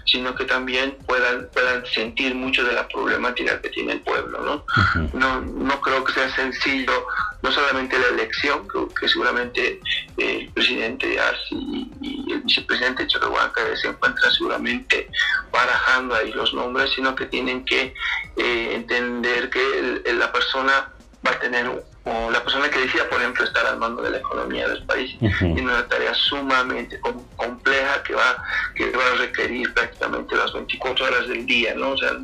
sino 0.05 0.35
que 0.35 0.45
también 0.45 0.97
puedan, 1.07 1.49
puedan 1.53 1.85
sentir 1.87 2.35
mucho 2.35 2.65
de 2.65 2.73
la 2.73 2.87
problemática 2.89 3.61
que 3.61 3.69
tiene 3.71 3.95
el 3.95 4.01
pueblo. 4.01 4.41
¿no? 4.41 4.65
no, 5.13 5.41
no 5.41 5.81
creo 5.81 6.05
que 6.05 6.13
sea 6.13 6.35
sencillo, 6.35 7.07
no 7.43 7.51
solamente 7.51 7.99
la 7.99 8.09
elección, 8.09 8.67
que, 8.99 9.09
seguramente 9.09 9.81
el 10.17 10.49
presidente 10.51 11.19
Arce 11.19 11.55
y, 11.55 12.33
el 12.33 12.41
vicepresidente 12.43 13.07
Chorohuanca 13.07 13.61
se 13.77 13.89
encuentran 13.89 14.33
seguramente 14.33 15.09
barajando 15.51 16.15
ahí 16.15 16.33
los 16.33 16.55
nombres, 16.55 16.91
sino 16.95 17.15
que 17.15 17.27
tienen 17.27 17.65
que 17.65 17.95
eh, 18.37 18.71
entender 18.75 19.51
que 19.51 20.03
la 20.15 20.33
persona 20.33 20.91
va 21.27 21.33
a 21.33 21.39
tener 21.39 21.69
o 22.05 22.31
la 22.31 22.43
persona 22.43 22.69
que 22.69 22.81
decía, 22.81 23.09
por 23.09 23.21
ejemplo, 23.21 23.45
estar 23.45 23.65
al 23.65 23.79
mando 23.79 24.03
de 24.03 24.11
la 24.11 24.19
economía 24.19 24.67
del 24.67 24.85
país, 24.85 25.17
tiene 25.39 25.63
una 25.63 25.87
tarea 25.87 26.13
sumamente 26.15 27.01
compleja 27.37 28.03
que 28.03 28.15
va, 28.15 28.43
que 28.75 28.91
va 28.91 29.07
a 29.07 29.19
requerir 29.19 29.73
prácticamente 29.73 30.35
las 30.35 30.53
24 30.53 31.07
horas 31.07 31.29
del 31.29 31.47
día, 31.47 31.75
¿no? 31.75 31.91
O 31.91 31.97
sea, 31.97 32.19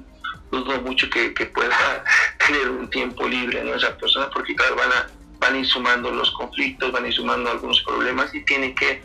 dudo 0.51 0.81
mucho 0.81 1.09
que, 1.11 1.31
pueda 1.47 2.05
tener 2.47 2.69
un 2.71 2.91
tiempo 2.91 3.29
libre, 3.29 3.63
¿no? 3.63 3.75
Esa 3.75 3.97
persona, 3.97 4.29
porque 4.31 4.57
claro, 4.57 4.75
van 4.75 4.91
a, 4.93 5.07
van 5.39 5.55
a 5.55 5.59
ir 5.59 5.67
sumando 5.67 6.11
los 6.11 6.31
conflictos, 6.33 6.91
van 6.91 7.05
a 7.05 7.09
ir 7.09 7.15
sumando 7.15 7.51
algunos 7.51 7.81
problemas 7.83 8.35
y 8.35 8.45
tiene 8.45 8.75
que 8.75 9.01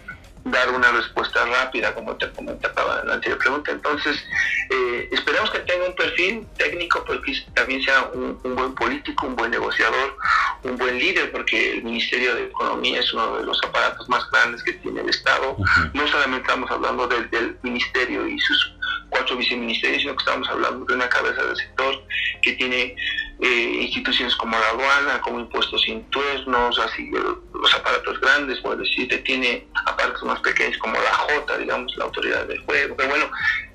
dar 0.45 0.69
una 0.71 0.91
respuesta 0.91 1.45
rápida, 1.45 1.93
como 1.93 2.15
te 2.17 2.29
comentaba 2.31 3.01
en 3.01 3.07
la 3.07 3.13
anterior 3.15 3.39
pregunta. 3.39 3.71
Entonces, 3.71 4.23
eh, 4.69 5.09
esperamos 5.11 5.49
que 5.51 5.59
tenga 5.59 5.85
un 5.85 5.95
perfil 5.95 6.45
técnico, 6.57 7.03
porque 7.05 7.33
también 7.53 7.81
sea 7.81 8.09
un, 8.13 8.39
buen 8.55 8.75
político, 8.75 9.27
un 9.27 9.35
buen 9.35 9.51
negociador, 9.51 10.17
un 10.63 10.77
buen 10.77 10.99
líder, 10.99 11.31
porque 11.31 11.73
el 11.73 11.83
Ministerio 11.83 12.35
de 12.35 12.45
Economía 12.45 12.99
es 12.99 13.13
uno 13.13 13.37
de 13.37 13.45
los 13.45 13.59
aparatos 13.63 14.07
más 14.09 14.29
grandes 14.31 14.63
que 14.63 14.73
tiene 14.73 15.01
el 15.01 15.09
Estado. 15.09 15.55
No 15.93 16.07
solamente 16.07 16.47
estamos 16.47 16.69
hablando 16.71 17.07
del, 17.07 17.29
del 17.29 17.57
Ministerio 17.61 18.27
y 18.27 18.37
sus 18.39 18.73
cuatro 19.09 19.37
viceministerios, 19.37 20.01
sino 20.01 20.15
que 20.15 20.23
estamos 20.23 20.49
hablando 20.49 20.85
de 20.85 20.93
una 20.93 21.07
cabeza 21.07 21.43
del 21.43 21.55
sector 21.55 22.03
que 22.41 22.53
tiene 22.53 22.95
eh, 23.39 23.79
instituciones 23.81 24.35
como 24.35 24.57
la 24.57 24.69
aduana, 24.69 25.21
como 25.21 25.39
impuestos 25.39 25.87
internos, 25.87 26.79
así 26.79 27.11
los 27.11 27.73
aparatos 27.73 28.19
grandes, 28.19 28.59
por 28.59 28.77
decirte, 28.77 29.17
tiene 29.19 29.67
aparatos 29.85 30.23
más 30.23 30.39
pequeños 30.41 30.77
como 30.77 30.93
la 30.93 31.13
J, 31.13 31.57
digamos, 31.57 31.95
la 31.97 32.05
autoridad 32.05 32.45
del 32.45 32.63
juego, 32.63 32.95
pero 32.95 33.09
bueno, 33.09 33.25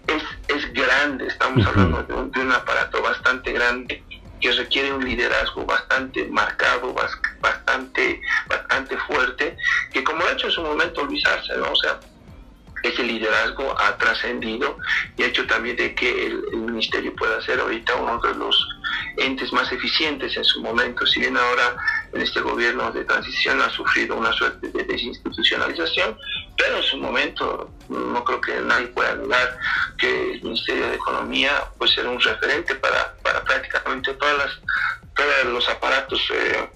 es, 0.07 0.23
es 0.57 0.73
grande, 0.73 1.27
estamos 1.27 1.67
hablando 1.67 2.03
de 2.03 2.41
un, 2.41 2.53
aparato 2.53 3.03
bastante 3.03 3.53
grande 3.53 4.03
que 4.41 4.53
requiere 4.53 4.93
un 4.93 5.05
liderazgo 5.05 5.67
bastante 5.67 6.25
marcado, 6.27 6.95
bastante, 7.43 8.21
bastante 8.49 8.97
fuerte, 8.99 9.57
que 9.93 10.05
como 10.05 10.25
ha 10.25 10.33
hecho 10.33 10.47
en 10.47 10.53
su 10.53 10.63
momento 10.63 11.05
Luis 11.05 11.27
Arce, 11.27 11.57
¿no? 11.57 11.73
O 11.73 11.77
sea, 11.77 11.99
ese 12.83 13.03
liderazgo 13.03 13.75
ha 13.79 13.97
trascendido 13.97 14.79
y 15.17 15.23
ha 15.23 15.27
hecho 15.27 15.47
también 15.47 15.77
de 15.77 15.95
que 15.95 16.27
el, 16.27 16.43
ministerio 16.53 17.15
pueda 17.17 17.41
ser 17.43 17.59
ahorita 17.61 17.97
uno 17.97 18.21
de 18.21 18.35
los 18.35 18.69
entes 19.19 19.53
más 19.53 19.71
eficientes 19.73 20.37
en 20.37 20.45
su 20.45 20.63
momento. 20.63 21.07
Si 21.07 21.21
bien 21.21 21.37
ahora 21.37 21.77
en 22.13 22.23
este 22.23 22.41
gobierno 22.41 22.91
de 22.93 23.05
transición 23.05 23.61
ha 23.61 23.71
sufrido 23.71 24.17
una 24.17 24.33
suerte 24.33 24.69
de 24.69 24.85
desinstitucionalización, 24.85 26.17
pero 26.57 26.79
en 26.79 26.83
su 26.83 26.97
momento 26.99 27.71
no 27.89 28.25
creo 28.25 28.41
que 28.41 28.61
nadie 28.61 28.89
pueda 28.89 29.15
negar 29.15 29.59
que 29.97 30.33
el 30.33 30.43
Ministerio 30.43 30.89
de 30.89 30.95
Economía 30.97 31.65
puede 31.79 31.95
ser 31.95 32.07
un 32.07 32.21
referente 32.21 32.75
para, 32.77 33.15
para 33.23 33.45
prácticamente 33.45 34.15
todas 34.15 34.39
las, 34.39 34.51
todos 35.15 35.53
los 35.53 35.69
aparatos. 35.69 36.21
Eh, 36.33 36.69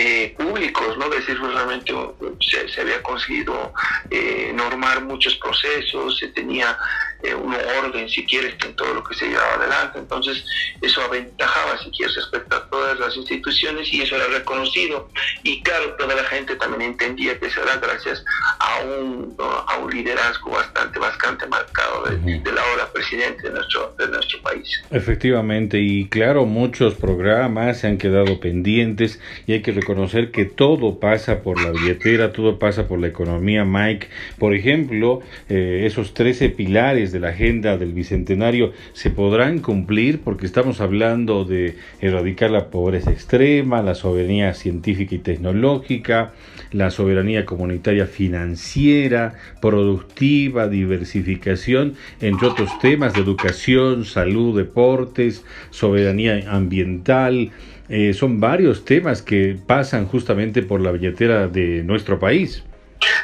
eh, 0.00 0.32
públicos, 0.38 0.96
¿no? 0.96 1.08
decir, 1.08 1.36
pues, 1.40 1.52
realmente 1.52 1.92
se, 2.40 2.80
había 2.80 3.02
conseguido 3.02 3.72
eh, 4.08 4.52
normar 4.54 5.02
muchos 5.02 5.34
procesos, 5.36 6.16
se 6.18 6.28
tenía 6.28 6.78
eh, 7.24 7.34
un 7.34 7.52
orden, 7.52 8.08
si 8.08 8.24
quieres, 8.24 8.54
en 8.64 8.76
todo 8.76 8.94
lo 8.94 9.02
que 9.02 9.16
se 9.16 9.26
llevaba 9.28 9.54
adelante. 9.54 9.98
Entonces, 9.98 10.44
eso 10.80 11.02
aventajaba, 11.02 11.76
si 11.78 11.90
quieres, 11.90 12.14
respecto 12.14 12.54
a 12.54 12.70
todas 12.70 13.00
las 13.00 13.16
instituciones 13.16 13.92
y 13.92 14.02
eso 14.02 14.14
era 14.14 14.26
reconocido. 14.26 15.10
Y 15.42 15.60
claro, 15.62 15.96
toda 15.98 16.14
la 16.14 16.22
gente 16.24 16.54
también 16.54 16.92
entendía 16.92 17.36
que 17.40 17.46
eso 17.46 17.60
era 17.64 17.78
gracias 17.78 18.24
a 18.60 18.84
un, 18.84 19.36
a 19.40 19.78
un 19.78 19.90
liderazgo 19.90 20.52
bastante, 20.52 21.00
bastante 21.00 21.46
marcado 21.48 22.04
de, 22.04 22.52
la 22.52 22.64
hora 22.72 22.92
presidente 22.92 23.48
de 23.48 23.50
nuestro, 23.50 23.96
de 23.98 24.06
nuestro 24.06 24.40
país. 24.42 24.80
Efectivamente, 24.92 25.80
y 25.80 26.08
claro, 26.08 26.46
muchos 26.46 26.94
programas 26.94 27.80
se 27.80 27.88
han 27.88 27.98
quedado 27.98 28.38
pendientes 28.38 29.20
y 29.46 29.54
hay 29.54 29.62
que 29.62 29.72
reconocer 29.88 30.30
que 30.32 30.44
todo 30.44 31.00
pasa 31.00 31.42
por 31.42 31.62
la 31.62 31.70
billetera, 31.70 32.30
todo 32.30 32.58
pasa 32.58 32.86
por 32.86 32.98
la 32.98 33.06
economía, 33.06 33.64
Mike. 33.64 34.08
Por 34.38 34.54
ejemplo, 34.54 35.20
eh, 35.48 35.84
esos 35.86 36.12
13 36.12 36.50
pilares 36.50 37.10
de 37.10 37.20
la 37.20 37.28
agenda 37.28 37.78
del 37.78 37.94
Bicentenario 37.94 38.74
se 38.92 39.08
podrán 39.08 39.60
cumplir 39.60 40.20
porque 40.20 40.44
estamos 40.44 40.82
hablando 40.82 41.46
de 41.46 41.76
erradicar 42.02 42.50
la 42.50 42.66
pobreza 42.66 43.10
extrema, 43.10 43.80
la 43.80 43.94
soberanía 43.94 44.52
científica 44.52 45.14
y 45.14 45.20
tecnológica, 45.20 46.34
la 46.70 46.90
soberanía 46.90 47.46
comunitaria 47.46 48.04
financiera, 48.04 49.36
productiva, 49.62 50.68
diversificación, 50.68 51.94
entre 52.20 52.46
otros 52.46 52.78
temas 52.80 53.14
de 53.14 53.20
educación, 53.20 54.04
salud, 54.04 54.54
deportes, 54.54 55.46
soberanía 55.70 56.44
ambiental. 56.50 57.52
Eh, 57.88 58.12
son 58.12 58.38
varios 58.38 58.84
temas 58.84 59.22
que 59.22 59.56
pasan 59.66 60.06
justamente 60.06 60.62
por 60.62 60.80
la 60.80 60.92
billetera 60.92 61.48
de 61.48 61.82
nuestro 61.84 62.18
país. 62.18 62.62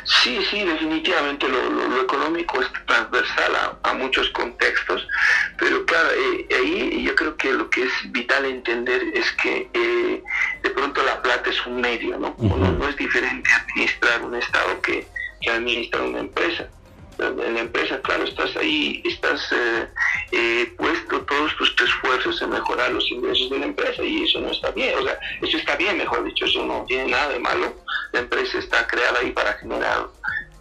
Sí, 0.05 0.39
sí, 0.51 0.63
definitivamente 0.63 1.47
lo, 1.49 2.01
económico 2.01 2.61
es 2.61 2.69
transversal 2.87 3.53
a, 3.83 3.95
muchos 3.95 4.29
contextos, 4.31 5.07
pero 5.59 5.85
claro, 5.87 6.09
eh, 6.11 6.49
ahí 6.55 7.05
yo 7.05 7.15
creo 7.15 7.37
que 7.37 7.53
lo 7.53 7.71
que 7.71 7.85
es 7.85 7.93
vital 8.11 8.45
entender 8.45 9.03
es 9.15 9.31
que 9.33 9.69
eh, 9.73 10.23
de 10.63 10.71
pronto 10.71 11.03
la 11.05 11.23
plata 11.23 11.49
es 11.49 11.65
un 11.67 11.81
medio, 11.81 12.19
¿no? 12.19 12.37
no, 12.39 12.89
es 12.89 12.97
diferente 12.97 13.49
administrar 13.51 14.23
un 14.23 14.35
Estado 14.35 14.81
que, 14.83 15.07
que 15.41 15.51
administrar 15.51 16.03
una 16.03 16.21
empresa 16.21 16.69
en 17.19 17.55
la 17.55 17.61
empresa, 17.61 18.01
claro, 18.01 18.25
estás 18.25 18.57
ahí, 18.57 19.03
estás 19.05 19.53
eh, 19.53 19.89
eh, 20.33 20.75
puesto 20.77 21.21
todos 21.23 21.57
tus 21.57 21.75
esfuerzos 21.81 22.41
en 22.43 22.51
mejorar 22.51 22.91
los 22.93 23.11
ingresos 23.11 23.51
de 23.51 23.59
la 23.59 23.67
empresa 23.67 24.03
y 24.03 24.25
eso 24.25 24.41
no 24.41 24.51
está 24.51 24.71
bien, 24.71 24.99
o 24.99 25.03
sea, 25.03 25.19
eso 25.43 25.57
está 25.57 25.77
bien, 25.77 25.99
mejor 25.99 26.25
dicho, 26.25 26.45
eso 26.45 26.65
no 26.65 26.85
tiene 26.87 27.11
nada 27.11 27.29
de 27.29 27.39
malo. 27.39 27.75
La 28.13 28.21
empresa 28.21 28.59
está 28.59 28.87
creada 28.87 29.19
ahí 29.21 29.31
para 29.31 29.55
generar, 29.55 30.07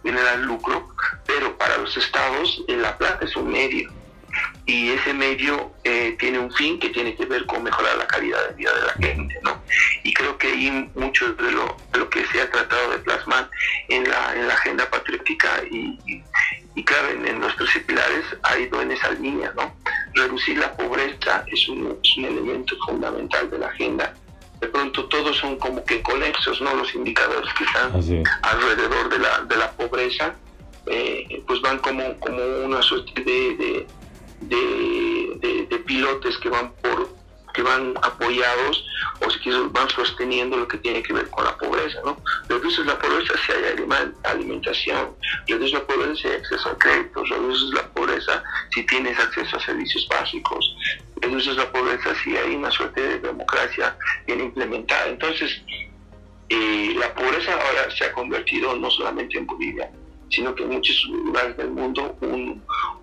generar 0.02 0.38
lucro, 0.40 0.88
pero 1.26 1.56
para 1.56 1.78
los 1.78 1.96
estados 1.96 2.62
la 2.68 2.96
plata 2.98 3.24
es 3.24 3.36
un 3.36 3.50
medio 3.50 4.03
y 4.66 4.90
ese 4.90 5.12
medio 5.12 5.72
eh, 5.84 6.16
tiene 6.18 6.38
un 6.38 6.50
fin 6.52 6.78
que 6.78 6.88
tiene 6.88 7.14
que 7.14 7.26
ver 7.26 7.44
con 7.46 7.62
mejorar 7.62 7.96
la 7.98 8.06
calidad 8.06 8.48
de 8.48 8.54
vida 8.54 8.72
de 8.74 8.82
la 8.82 8.92
gente, 8.94 9.38
¿no? 9.42 9.62
Y 10.02 10.14
creo 10.14 10.38
que 10.38 10.48
ahí 10.48 10.90
mucho 10.94 11.32
de 11.34 11.52
lo, 11.52 11.76
lo 11.92 12.08
que 12.08 12.24
se 12.26 12.40
ha 12.40 12.50
tratado 12.50 12.92
de 12.92 12.98
plasmar 12.98 13.50
en 13.88 14.08
la, 14.08 14.34
en 14.34 14.48
la 14.48 14.54
agenda 14.54 14.88
patriótica 14.88 15.62
y, 15.70 15.98
y, 16.74 16.84
claro, 16.84 17.10
en, 17.10 17.40
nuestros 17.40 17.70
pilares 17.86 18.24
ha 18.42 18.58
ido 18.58 18.80
en 18.80 18.92
esa 18.92 19.10
línea, 19.10 19.52
¿no? 19.54 19.74
Reducir 20.14 20.58
la 20.58 20.74
pobreza 20.74 21.44
es 21.46 21.68
un, 21.68 21.98
es 22.02 22.16
un 22.16 22.24
elemento 22.24 22.74
fundamental 22.86 23.50
de 23.50 23.58
la 23.58 23.66
agenda 23.66 24.14
de 24.60 24.68
pronto 24.68 25.04
todos 25.06 25.36
son 25.36 25.56
como 25.58 25.84
que 25.84 26.00
conexos, 26.00 26.58
¿no? 26.62 26.74
Los 26.74 26.94
indicadores 26.94 27.52
que 27.52 27.64
están 27.64 27.92
alrededor 28.40 29.10
de 29.10 29.18
la, 29.18 29.42
de 29.42 29.56
la 29.56 29.70
pobreza, 29.72 30.34
eh, 30.86 31.42
pues 31.46 31.60
van 31.60 31.78
como, 31.78 32.18
como 32.18 32.42
una 32.64 32.80
suerte 32.80 33.20
de, 33.22 33.56
de, 33.56 33.86
de, 34.40 35.82
pilotes 35.86 36.38
que 36.38 36.48
van 36.48 36.72
por 36.80 37.08
que 37.52 37.62
van 37.62 37.94
apoyados 38.02 38.84
o 39.24 39.30
si 39.30 39.38
quieres 39.38 39.70
van 39.72 39.88
sosteniendo 39.88 40.56
lo 40.56 40.66
que 40.66 40.78
tiene 40.78 41.02
que 41.02 41.12
ver 41.12 41.30
con 41.30 41.44
la 41.44 41.56
pobreza, 41.56 42.00
¿no? 42.04 42.16
Reduces 42.48 42.84
la 42.84 42.98
pobreza 42.98 43.34
si 43.46 43.52
hay 43.52 43.76
alimentación, 44.24 45.14
reduces 45.46 45.72
la 45.72 45.86
pobreza 45.86 46.14
si 46.16 46.28
hay 46.28 46.34
acceso 46.34 46.68
a 46.68 46.78
créditos, 46.78 47.28
reduces 47.28 47.70
la 47.74 47.86
pobreza 47.92 48.42
si 48.74 48.84
tienes 48.86 49.16
acceso 49.18 49.56
a 49.56 49.60
servicios 49.60 50.06
básicos, 50.08 50.76
reduces 51.20 51.56
la 51.56 51.70
pobreza 51.70 52.12
si 52.24 52.36
hay 52.36 52.56
una 52.56 52.72
suerte 52.72 53.00
de 53.00 53.18
democracia 53.20 53.96
bien 54.26 54.40
implementada. 54.40 55.06
Entonces, 55.06 55.62
eh, 56.48 56.94
la 56.98 57.14
pobreza 57.14 57.52
ahora 57.52 57.88
se 57.96 58.04
ha 58.04 58.12
convertido 58.12 58.74
no 58.74 58.90
solamente 58.90 59.38
en 59.38 59.46
Bolivia, 59.46 59.90
sino 60.34 60.54
que 60.54 60.64
en 60.64 60.70
muchos 60.70 61.04
lugares 61.06 61.56
del 61.56 61.70
mundo 61.70 62.16
un, 62.20 62.62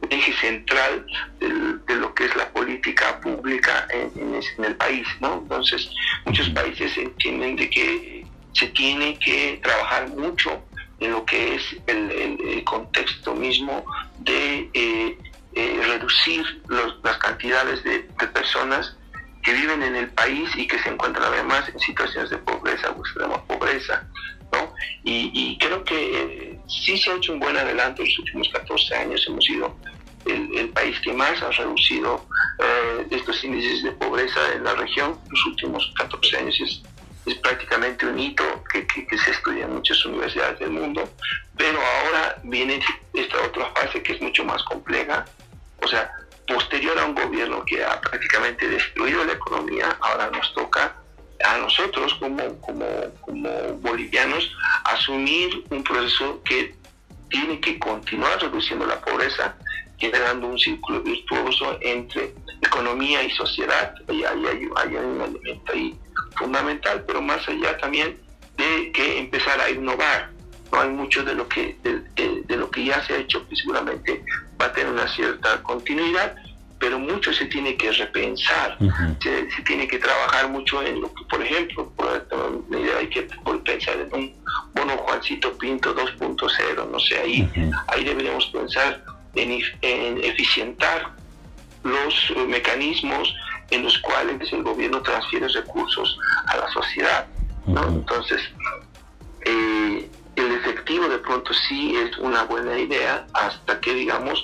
eje 0.09 0.33
central 0.33 1.05
de 1.39 1.95
lo 1.95 2.13
que 2.13 2.25
es 2.25 2.35
la 2.35 2.49
política 2.49 3.19
pública 3.21 3.87
en, 3.91 4.41
el 4.63 4.75
país, 4.75 5.07
¿no? 5.21 5.39
Entonces, 5.41 5.89
muchos 6.25 6.49
países 6.49 6.97
entienden 6.97 7.55
de 7.55 7.69
que 7.69 8.25
se 8.53 8.67
tiene 8.67 9.17
que 9.19 9.59
trabajar 9.63 10.09
mucho 10.09 10.61
en 10.99 11.11
lo 11.11 11.25
que 11.25 11.55
es 11.55 11.63
el, 11.87 12.63
contexto 12.65 13.33
mismo 13.33 13.83
de 14.19 14.69
eh, 14.73 15.17
eh, 15.55 15.81
reducir 15.85 16.61
las 16.69 17.17
cantidades 17.17 17.83
de, 17.83 18.01
personas 18.33 18.95
que 19.43 19.53
viven 19.53 19.81
en 19.81 19.95
el 19.95 20.09
país 20.09 20.49
y 20.55 20.67
que 20.67 20.77
se 20.79 20.89
encuentran 20.89 21.33
además 21.33 21.67
en 21.69 21.79
situaciones 21.79 22.29
de 22.29 22.37
pobreza 22.37 22.91
o 22.91 23.01
extrema 23.01 23.43
pobreza. 23.45 24.07
Y, 25.03 25.57
creo 25.57 25.83
que 25.83 25.95
eh, 25.95 26.59
sí 26.67 26.97
se 26.97 27.11
ha 27.11 27.15
hecho 27.15 27.33
un 27.33 27.39
buen 27.39 27.57
adelanto 27.57 28.01
en 28.01 28.07
los 28.07 28.19
últimos 28.19 28.49
14 28.49 28.95
años. 28.95 29.25
Hemos 29.27 29.45
sido 29.45 29.75
el, 30.25 30.69
país 30.69 30.99
que 31.01 31.13
más 31.13 31.41
ha 31.41 31.51
reducido 31.51 32.25
eh, 32.59 33.07
estos 33.09 33.43
índices 33.43 33.83
de 33.83 33.91
pobreza 33.93 34.39
en 34.53 34.63
la 34.63 34.75
región. 34.75 35.19
Los 35.29 35.45
últimos 35.47 35.91
14 35.97 36.37
años 36.37 36.61
es, 36.61 36.81
es 37.25 37.35
prácticamente 37.39 38.05
un 38.05 38.19
hito 38.19 38.43
que, 38.71 38.85
se 39.17 39.31
estudia 39.31 39.65
en 39.65 39.73
muchas 39.73 40.05
universidades 40.05 40.59
del 40.59 40.71
mundo. 40.71 41.09
Pero 41.57 41.79
ahora 41.79 42.37
viene 42.43 42.79
esta 43.13 43.41
otra 43.41 43.71
fase 43.75 44.03
que 44.03 44.13
es 44.13 44.21
mucho 44.21 44.45
más 44.45 44.63
compleja. 44.63 45.25
O 45.81 45.87
sea, 45.87 46.11
posterior 46.47 46.97
a 46.99 47.05
un 47.05 47.15
gobierno 47.15 47.63
que 47.65 47.83
ha 47.83 47.99
prácticamente 47.99 48.67
destruido 48.67 49.23
la 49.25 49.33
economía, 49.33 49.97
ahora 50.01 50.29
nos 50.29 50.53
toca 50.53 51.00
a 51.43 51.57
nosotros 51.57 52.13
como, 52.15 52.59
como, 52.61 52.85
como 53.21 53.49
bolivianos 53.81 54.51
asumir 54.85 55.63
un 55.69 55.83
proceso 55.83 56.41
que 56.43 56.75
tiene 57.29 57.59
que 57.59 57.79
continuar 57.79 58.39
reduciendo 58.41 58.85
la 58.85 58.99
pobreza, 59.01 59.55
generando 59.97 60.47
un 60.47 60.59
círculo 60.59 61.01
virtuoso 61.01 61.77
entre 61.81 62.33
economía 62.61 63.23
y 63.23 63.31
sociedad. 63.31 63.93
Hay, 64.07 64.23
hay, 64.23 64.95
un 64.95 65.21
elemento 65.21 65.71
ahí 65.71 65.95
fundamental, 66.35 67.03
pero 67.07 67.21
más 67.21 67.47
allá 67.47 67.77
también 67.77 68.17
de 68.57 68.91
que 68.91 69.19
empezar 69.19 69.59
a 69.59 69.69
innovar. 69.69 70.29
No 70.71 70.81
hay 70.81 70.89
mucho 70.89 71.23
de 71.23 71.35
lo 71.35 71.47
que 71.47 71.75
de, 71.83 72.01
de, 72.45 72.55
lo 72.55 72.69
que 72.69 72.85
ya 72.85 73.03
se 73.05 73.13
ha 73.13 73.17
hecho 73.17 73.45
que 73.47 73.55
seguramente 73.55 74.23
va 74.59 74.67
a 74.67 74.73
tener 74.73 74.91
una 74.91 75.07
cierta 75.13 75.61
continuidad, 75.63 76.35
pero 76.81 76.97
mucho 76.97 77.31
se 77.31 77.45
tiene 77.45 77.77
que 77.77 77.91
repensar, 77.91 78.75
se, 79.21 79.43
tiene 79.67 79.87
que 79.87 79.99
trabajar 79.99 80.49
mucho 80.49 80.81
en 80.81 80.99
lo 80.99 81.13
que, 81.13 81.23
por 81.25 81.39
ejemplo, 81.39 81.87
por 81.95 82.27
hay 82.97 83.07
que 83.07 83.27
pensar 83.63 83.99
en 83.99 84.09
un 84.11 84.35
bono 84.73 84.97
Juancito 84.97 85.55
Pinto 85.59 85.95
2.0, 85.95 86.91
no 86.91 86.99
sé, 86.99 87.19
ahí, 87.19 87.47
ahí 87.87 88.03
deberíamos 88.03 88.47
pensar 88.47 88.99
en, 89.35 89.61
en 89.83 90.23
eficientar 90.23 91.11
los 91.83 92.33
mecanismos 92.47 93.31
en 93.69 93.83
los 93.83 93.99
cuales 93.99 94.51
el 94.51 94.63
gobierno 94.63 95.03
transfiere 95.03 95.47
recursos 95.49 96.17
a 96.47 96.57
la 96.57 96.67
sociedad, 96.71 97.27
¿no? 97.67 97.87
Entonces, 97.89 98.41
eh, 99.45 100.09
el 100.35 100.51
efectivo 100.53 101.07
de 101.07 101.19
pronto 101.19 101.53
sí 101.53 101.95
es 101.95 102.17
una 102.17 102.43
buena 102.45 102.77
idea 102.79 103.27
hasta 103.33 103.79
que, 103.79 103.93
digamos, 103.93 104.43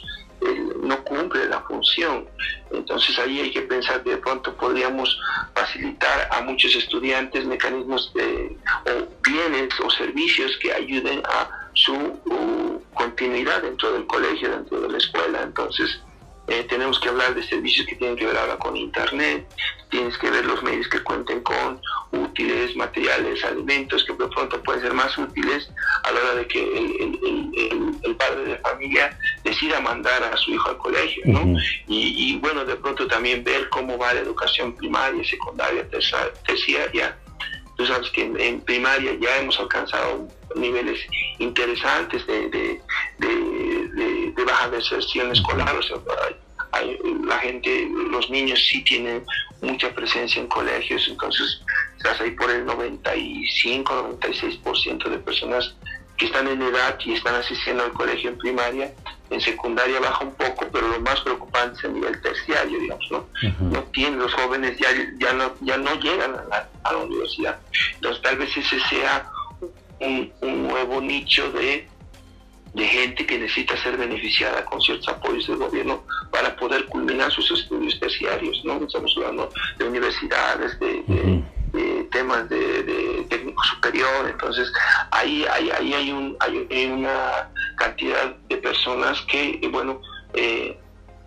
Entonces 2.71 3.17
ahí 3.19 3.39
hay 3.39 3.51
que 3.51 3.61
pensar 3.61 4.03
de 4.03 4.17
pronto 4.17 4.53
podríamos 4.55 5.17
facilitar 5.55 6.27
a 6.31 6.41
muchos 6.41 6.75
estudiantes 6.75 7.45
mecanismos 7.45 8.11
de, 8.13 8.57
o 8.85 9.07
bienes 9.23 9.69
o 9.83 9.89
servicios 9.89 10.57
que 10.61 10.73
ayuden 10.73 11.21
a 11.25 11.49
su 11.73 11.93
uh, 11.93 12.81
continuidad 12.93 13.61
dentro 13.61 13.93
del 13.93 14.05
colegio, 14.07 14.49
dentro 14.49 14.81
de 14.81 14.89
la 14.89 14.97
escuela. 14.97 15.41
Entonces 15.43 15.99
eh, 16.47 16.65
tenemos 16.69 16.99
que 16.99 17.09
hablar 17.09 17.35
de 17.35 17.43
servicios 17.43 17.85
que 17.87 17.95
tienen 17.95 18.15
que 18.15 18.25
ver 18.25 18.37
ahora 18.37 18.57
con 18.57 18.75
Internet, 18.75 19.47
tienes 19.89 20.17
que 20.17 20.29
ver 20.29 20.45
los 20.45 20.61
medios 20.63 20.87
que 20.87 21.03
cuenten 21.03 21.41
con 21.41 21.81
útiles, 22.11 22.75
materiales, 22.75 23.43
alimentos 23.43 24.03
que 24.05 24.13
de 24.13 24.27
pronto 24.27 24.61
pueden 24.63 24.81
ser 24.81 24.93
más 24.93 25.17
útiles 25.17 25.69
a 26.03 26.11
la 26.11 26.19
hora 26.19 26.35
de 26.35 26.47
que 26.47 26.59
el, 26.59 28.15
padre 28.17 28.45
de 28.45 28.57
familia 28.57 29.17
decida 29.43 29.79
mandar 29.79 30.23
a 30.23 30.35
su 30.37 30.51
hijo 30.51 30.69
al 30.69 30.77
colegio, 30.77 31.23
¿no? 31.25 31.55
y, 31.87 32.37
bueno, 32.39 32.65
de 32.65 32.75
pronto 32.75 33.05
también 33.07 33.43
ver 33.43 33.69
cómo 33.69 33.97
va 33.97 34.13
la 34.13 34.21
educación 34.21 34.75
primaria, 34.75 35.23
secundaria, 35.23 35.87
terciaria. 36.45 37.17
Tú 37.75 37.85
sabes 37.85 38.09
que 38.09 38.23
en, 38.23 38.61
primaria 38.61 39.13
ya 39.19 39.37
hemos 39.37 39.59
alcanzado 39.59 40.27
niveles 40.55 40.99
interesantes 41.37 42.25
de, 42.25 42.49
de, 42.49 42.81
de, 43.19 44.31
de 44.35 44.43
baja 44.45 44.69
deserción 44.69 45.31
escolar, 45.31 45.75
o 45.75 45.83
sea, 45.83 45.97
la 47.25 47.39
gente, 47.39 47.87
los 48.11 48.29
niños 48.29 48.65
sí 48.69 48.83
tienen 48.83 49.23
mucha 49.61 49.93
presencia 49.93 50.41
en 50.41 50.47
colegios, 50.47 51.07
entonces 51.07 51.61
estás 51.97 52.21
ahí 52.21 52.31
por 52.31 52.49
el 52.51 52.65
95, 52.65 54.17
96% 54.21 55.09
de 55.09 55.17
personas 55.19 55.75
que 56.17 56.25
están 56.25 56.47
en 56.47 56.61
edad 56.61 56.97
y 57.05 57.13
están 57.13 57.35
asistiendo 57.35 57.83
al 57.83 57.93
colegio 57.93 58.31
en 58.31 58.37
primaria, 58.37 58.91
en 59.29 59.39
secundaria 59.39 59.99
baja 59.99 60.25
un 60.25 60.33
poco, 60.33 60.67
pero 60.71 60.87
lo 60.87 60.99
más 61.01 61.21
preocupante 61.21 61.77
es 61.77 61.83
el 61.83 61.93
nivel 61.93 62.19
terciario, 62.21 62.79
digamos, 62.79 63.05
¿no? 63.11 63.27
No 63.59 63.83
tienen, 63.93 64.19
los 64.19 64.33
jóvenes 64.33 64.77
ya, 64.79 64.89
ya, 65.19 65.33
no, 65.33 65.53
ya 65.61 65.77
no 65.77 65.93
llegan 65.95 66.35
a 66.51 66.91
la, 66.91 66.97
universidad. 66.97 67.59
Entonces 67.95 68.21
tal 68.23 68.37
vez 68.37 68.57
ese 68.57 68.79
sea 68.89 69.29
un, 69.99 70.31
un 70.41 70.67
nuevo 70.67 70.99
nicho 71.01 71.51
de 71.51 71.87
de 72.77 72.85
gente 72.85 73.25
que 73.25 73.39
necesita 73.39 73.75
ser 73.77 73.97
beneficiada 73.97 74.63
con 74.65 74.79
ciertos 74.79 75.07
apoyos 75.07 75.47
del 75.47 75.57
gobierno 75.57 76.03
para 76.31 76.55
poder 76.55 76.85
culminar 76.85 77.31
sus 77.31 77.49
estudios 77.51 77.99
terciarios, 77.99 78.61
¿no? 78.63 78.75
Estamos 78.85 79.11
hablando 79.17 79.49
de 79.79 79.85
universidades, 79.85 80.79
de, 80.79 81.43
temas 82.11 82.47
de, 82.49 83.25
técnico 83.29 83.61
superior, 83.63 84.29
entonces 84.29 84.71
ahí, 85.11 85.45
ahí, 85.51 85.71
ahí 85.71 85.93
hay, 85.93 86.11
un, 86.11 86.37
hay 86.39 86.85
una 86.85 87.49
cantidad 87.77 88.35
de 88.47 88.57
personas 88.57 89.21
que, 89.21 89.59
bueno, 89.71 89.99
eh, 90.33 90.77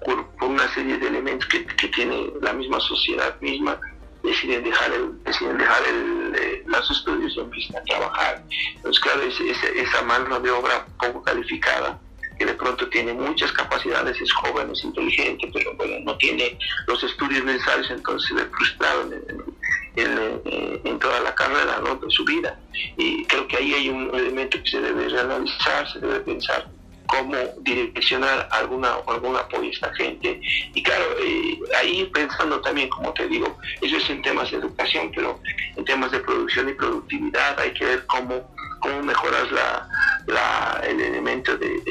por, 0.04 0.24
una 0.48 0.72
serie 0.72 0.98
de 0.98 1.08
elementos 1.08 1.48
que, 1.48 1.66
que 1.66 1.88
tiene 1.88 2.30
la 2.40 2.52
misma 2.52 2.78
sociedad 2.80 3.38
misma, 3.40 3.78
deciden 4.22 4.64
dejar 4.64 4.92
el, 4.92 5.22
deciden 5.24 5.58
dejar 5.58 5.82
el, 5.86 6.34
eh, 6.34 6.62
los 6.66 6.90
estudios 6.90 7.34
y 7.36 7.40
empiezan 7.40 7.76
a 7.76 7.84
trabajar. 7.84 8.44
Entonces, 8.76 9.00
claro, 9.00 9.22
es, 9.22 9.40
esa 9.40 10.02
mano 10.02 10.40
de 10.40 10.50
obra 10.50 10.86
poco 10.98 11.22
calificada, 11.22 11.98
que 12.38 12.46
de 12.46 12.54
pronto 12.54 12.88
tiene 12.88 13.12
muchas 13.12 13.52
capacidades, 13.52 14.20
es 14.20 14.32
joven, 14.32 14.70
es 14.70 14.82
inteligente, 14.82 15.50
pero 15.52 15.74
bueno, 15.74 15.96
no 16.04 16.16
tiene 16.16 16.58
los 16.86 17.02
estudios 17.02 17.44
necesarios, 17.44 17.90
entonces 17.90 18.28
se 18.28 18.34
ve 18.34 18.44
frustrado 18.50 19.02
en, 19.96 20.80
en, 20.84 20.98
toda 20.98 21.20
la 21.20 21.34
carrera 21.34 21.80
¿no? 21.84 21.96
de 21.96 22.10
su 22.10 22.24
vida. 22.24 22.58
Y 22.96 23.24
creo 23.26 23.46
que 23.46 23.56
ahí 23.56 23.74
hay 23.74 23.88
un 23.90 24.14
elemento 24.14 24.62
que 24.62 24.70
se 24.70 24.80
debe 24.80 25.08
reanalizar, 25.08 25.90
se 25.92 25.98
debe 25.98 26.20
pensar 26.20 26.66
cómo 27.10 27.36
direccionar 27.60 28.48
alguna, 28.52 28.94
algún 29.06 29.36
apoyo 29.36 29.68
a 29.68 29.72
esta 29.72 29.94
gente. 29.94 30.40
Y 30.74 30.82
claro, 30.82 31.04
eh, 31.20 31.58
ahí 31.78 32.08
pensando 32.12 32.60
también, 32.60 32.88
como 32.88 33.12
te 33.12 33.26
digo, 33.26 33.58
eso 33.80 33.96
es 33.96 34.10
en 34.10 34.22
temas 34.22 34.50
de 34.50 34.58
educación, 34.58 35.10
pero 35.14 35.40
en 35.76 35.84
temas 35.84 36.12
de 36.12 36.20
producción 36.20 36.68
y 36.68 36.74
productividad 36.74 37.58
hay 37.58 37.72
que 37.72 37.84
ver 37.84 38.06
cómo, 38.06 38.54
cómo 38.78 39.02
mejoras 39.02 39.50
la, 39.50 40.80
el 40.84 41.00
elemento 41.00 41.56
de, 41.56 41.82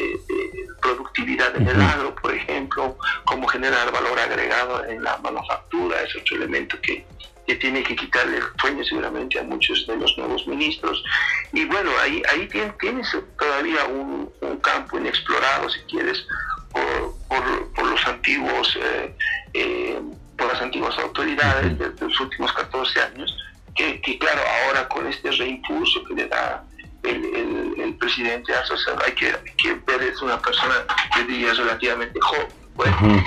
productividad 0.82 1.55
en 1.58 1.67
el 1.67 1.82
agro, 1.82 2.15
por 2.15 2.34
ejemplo, 2.34 2.97
cómo 3.25 3.47
generar 3.47 3.91
valor 3.91 4.17
agregado 4.17 4.86
en 4.86 5.03
la 5.03 5.17
manufactura, 5.17 6.01
es 6.01 6.15
otro 6.15 6.38
elemento 6.38 6.79
que, 6.82 7.05
que 7.49 7.55
tiene 7.55 7.81
que 7.81 7.95
quitarle 7.95 8.38
el 8.38 8.43
sueño 8.62 8.83
seguramente 8.83 9.39
a 9.39 9.43
muchos 9.43 9.88
de 9.88 9.97
los 9.97 10.15
nuevos 10.19 10.45
ministros. 10.45 11.03
Y 11.51 11.65
bueno, 11.65 11.89
ahí, 11.99 12.21
ahí 12.31 12.47
tienes 12.79 13.07
todavía 13.39 13.85
un, 13.85 14.31
campo 14.62 14.99
inexplorado, 14.99 15.67
si 15.67 15.79
quieres, 15.89 16.27
por, 16.71 17.15
por, 17.73 17.88
los 17.88 18.05
antiguos, 18.05 18.77
eh, 18.79 19.15
eh, 19.55 19.99
por 20.38 20.47
las 20.53 20.62
antiguas 20.62 20.95
autoridades 20.99 21.75
de, 21.79 21.91
los 21.99 22.19
últimos 22.19 22.53
14 22.53 23.01
años, 23.01 23.35
que, 23.75 23.99
que, 24.01 24.19
claro, 24.19 24.41
ahora 24.65 24.88
con 24.88 25.07
este 25.07 25.31
reimpulso 25.31 26.03
que 26.03 26.13
le 26.13 26.27
da 26.27 26.63
el, 27.01 27.25
el, 27.81 27.95
presidente 27.95 28.53
asociado, 28.53 28.99
hay 29.03 29.13
que, 29.13 29.33
que 29.57 29.73
ver, 29.88 30.03
es 30.03 30.21
una 30.21 30.39
persona, 30.39 30.85
que 31.15 31.23
diría, 31.23 31.51
relativamente 31.53 32.19
joven, 32.21 33.25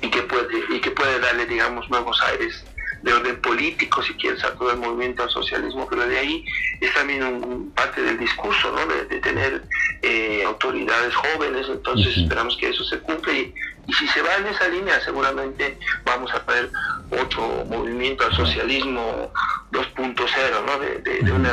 y 0.00 0.08
que 0.08 0.22
puede 0.22 0.48
y 0.70 0.80
que 0.80 0.90
puede 0.90 1.18
darle 1.20 1.46
digamos 1.46 1.88
nuevos 1.88 2.20
aires 2.22 2.64
de 3.04 3.12
orden 3.12 3.38
político, 3.42 4.02
si 4.02 4.14
quieres, 4.14 4.42
a 4.44 4.54
todo 4.54 4.72
el 4.72 4.78
movimiento 4.78 5.22
al 5.22 5.30
socialismo, 5.30 5.86
pero 5.88 6.06
de 6.06 6.18
ahí 6.18 6.44
es 6.80 6.92
también 6.94 7.22
un, 7.22 7.70
parte 7.72 8.00
del 8.00 8.18
discurso, 8.18 8.72
¿no? 8.72 8.86
De, 8.86 9.20
tener 9.20 9.62
eh, 10.00 10.42
autoridades 10.46 11.14
jóvenes, 11.14 11.66
entonces 11.68 12.16
esperamos 12.16 12.56
que 12.56 12.70
eso 12.70 12.82
se 12.84 12.98
cumpla 13.00 13.32
y, 13.32 13.52
si 13.98 14.08
se 14.08 14.22
va 14.22 14.36
en 14.36 14.46
esa 14.46 14.66
línea 14.68 14.98
seguramente 15.04 15.78
vamos 16.06 16.32
a 16.32 16.38
ver 16.50 16.70
otro 17.10 17.66
movimiento 17.66 18.24
al 18.24 18.34
socialismo 18.34 19.30
2.0, 19.72 20.64
¿no? 20.64 20.78
De, 20.78 20.98
de, 21.20 21.30
una, 21.32 21.52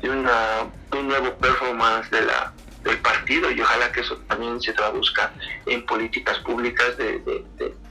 de, 0.00 0.10
una, 0.10 0.70
un 0.92 1.08
nuevo 1.08 1.34
performance 1.34 2.08
de 2.10 2.22
la 2.22 2.52
del 2.86 2.98
partido 2.98 3.50
y 3.50 3.60
ojalá 3.60 3.90
que 3.92 4.00
eso 4.00 4.16
también 4.28 4.60
se 4.60 4.72
traduzca 4.72 5.32
en 5.66 5.84
políticas 5.84 6.38
públicas 6.38 6.96
de, 6.96 7.18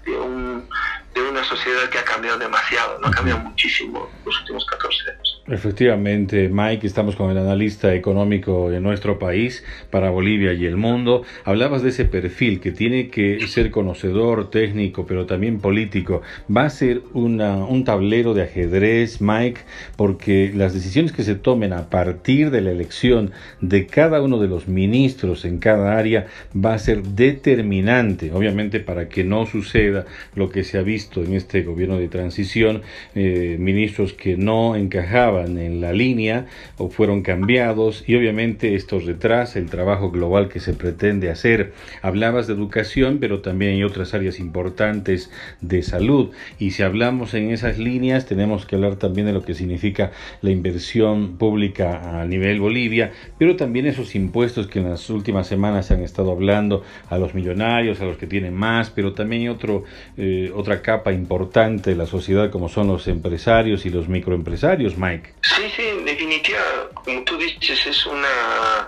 de 0.05 0.17
un 0.17 0.67
de 1.15 1.21
una 1.21 1.43
sociedad 1.45 1.87
que 1.89 1.97
ha 1.97 2.03
cambiado 2.03 2.37
demasiado, 2.37 2.99
no 2.99 3.07
ha 3.07 3.11
cambiado 3.11 3.39
muchísimo 3.39 4.09
los 4.25 4.37
últimos 4.41 4.65
14 4.65 5.11
años. 5.11 5.41
Efectivamente, 5.47 6.49
Mike, 6.51 6.85
estamos 6.85 7.15
con 7.15 7.31
el 7.31 7.37
analista 7.37 7.93
económico 7.93 8.69
de 8.69 8.81
nuestro 8.81 9.17
país 9.17 9.63
para 9.91 10.09
Bolivia 10.09 10.53
y 10.53 10.65
el 10.65 10.75
mundo. 10.75 11.23
Hablabas 11.45 11.83
de 11.83 11.89
ese 11.89 12.03
perfil 12.03 12.59
que 12.59 12.71
tiene 12.71 13.09
que 13.09 13.47
ser 13.47 13.71
conocedor, 13.71 14.49
técnico, 14.49 15.05
pero 15.05 15.25
también 15.25 15.59
político. 15.59 16.21
Va 16.53 16.63
a 16.63 16.69
ser 16.69 17.03
una, 17.13 17.57
un 17.57 17.85
tablero 17.85 18.33
de 18.33 18.43
ajedrez, 18.43 19.21
Mike, 19.21 19.61
porque 19.95 20.51
las 20.53 20.73
decisiones 20.73 21.13
que 21.13 21.23
se 21.23 21.35
tomen 21.35 21.71
a 21.71 21.89
partir 21.89 22.49
de 22.49 22.61
la 22.61 22.71
elección 22.71 23.31
de 23.61 23.87
cada 23.87 24.21
uno 24.21 24.39
de 24.39 24.47
los 24.47 24.67
ministros 24.87 25.45
en 25.45 25.57
cada 25.57 25.97
área 25.97 26.27
va 26.55 26.73
a 26.75 26.79
ser 26.79 27.01
determinante, 27.01 28.31
obviamente, 28.31 28.79
para 28.79 29.09
que 29.09 29.23
no 29.23 29.45
suceda 29.47 30.05
lo 30.35 30.49
que 30.49 30.63
se 30.63 30.77
ha 30.77 30.83
visto 30.83 31.23
en 31.23 31.33
este 31.33 31.63
gobierno 31.63 31.97
de 31.97 32.07
transición, 32.07 32.83
eh, 33.15 33.57
ministros 33.59 34.13
que 34.13 34.37
no 34.37 34.75
encajaban 34.75 35.57
en 35.57 35.81
la 35.81 35.91
línea 35.91 36.45
o 36.77 36.89
fueron 36.89 37.23
cambiados 37.23 38.03
y 38.05 38.15
obviamente 38.15 38.75
esto 38.75 38.99
retrasa 38.99 39.57
el 39.57 39.71
trabajo 39.71 40.11
global 40.11 40.49
que 40.49 40.59
se 40.59 40.73
pretende 40.73 41.31
hacer. 41.31 41.73
Hablabas 42.03 42.45
de 42.45 42.53
educación, 42.53 43.17
pero 43.19 43.41
también 43.41 43.73
hay 43.73 43.83
otras 43.83 44.13
áreas 44.13 44.39
importantes 44.39 45.31
de 45.61 45.81
salud 45.81 46.31
y 46.59 46.71
si 46.71 46.83
hablamos 46.83 47.33
en 47.33 47.49
esas 47.49 47.79
líneas 47.79 48.27
tenemos 48.27 48.65
que 48.65 48.75
hablar 48.75 48.97
también 48.97 49.25
de 49.25 49.33
lo 49.33 49.43
que 49.43 49.55
significa 49.55 50.11
la 50.41 50.51
inversión 50.51 51.37
pública 51.37 52.21
a 52.21 52.25
nivel 52.25 52.59
Bolivia, 52.59 53.11
pero 53.39 53.55
también 53.55 53.87
esos 53.87 54.15
impuestos 54.15 54.67
que 54.67 54.74
en 54.79 54.89
las 54.89 55.09
últimas 55.09 55.47
semanas 55.47 55.87
se 55.87 55.93
han 55.93 56.01
estado 56.01 56.31
hablando 56.31 56.83
a 57.09 57.17
los 57.17 57.33
millonarios, 57.33 58.01
a 58.01 58.05
los 58.05 58.17
que 58.17 58.27
tienen 58.27 58.53
más, 58.53 58.89
pero 58.89 59.13
también 59.13 59.49
otro, 59.49 59.83
eh, 60.17 60.51
otra 60.53 60.81
capa 60.81 61.11
importante 61.11 61.91
de 61.91 61.95
la 61.95 62.05
sociedad 62.05 62.49
como 62.49 62.69
son 62.69 62.87
los 62.87 63.07
empresarios 63.07 63.85
y 63.85 63.89
los 63.89 64.07
microempresarios, 64.07 64.97
Mike. 64.97 65.33
Sí, 65.41 65.63
sí, 65.75 65.83
en 65.83 66.05
definitiva, 66.05 66.59
como 66.93 67.23
tú 67.23 67.37
dices, 67.37 67.85
es 67.85 68.05
una, 68.05 68.87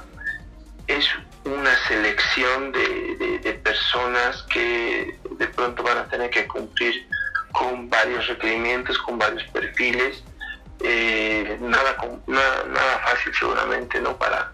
es 0.88 1.06
una 1.46 1.76
selección 1.88 2.72
de, 2.72 3.40
de, 3.44 3.54
personas 3.54 4.44
que 4.44 5.18
de 5.38 5.48
pronto 5.48 5.84
van 5.84 5.98
a 5.98 6.08
tener 6.08 6.30
que 6.30 6.48
cumplir 6.48 7.06
con 7.52 7.90
varios 7.90 8.28
requerimientos, 8.28 8.98
con 9.00 9.18
varios 9.18 9.44
perfiles. 9.52 10.24
Eh, 10.84 11.58
nada, 11.62 11.98
nada, 12.28 12.64
nada, 12.68 13.00
fácil 13.00 13.34
seguramente, 13.34 14.00
¿no? 14.00 14.18
Para, 14.18 14.52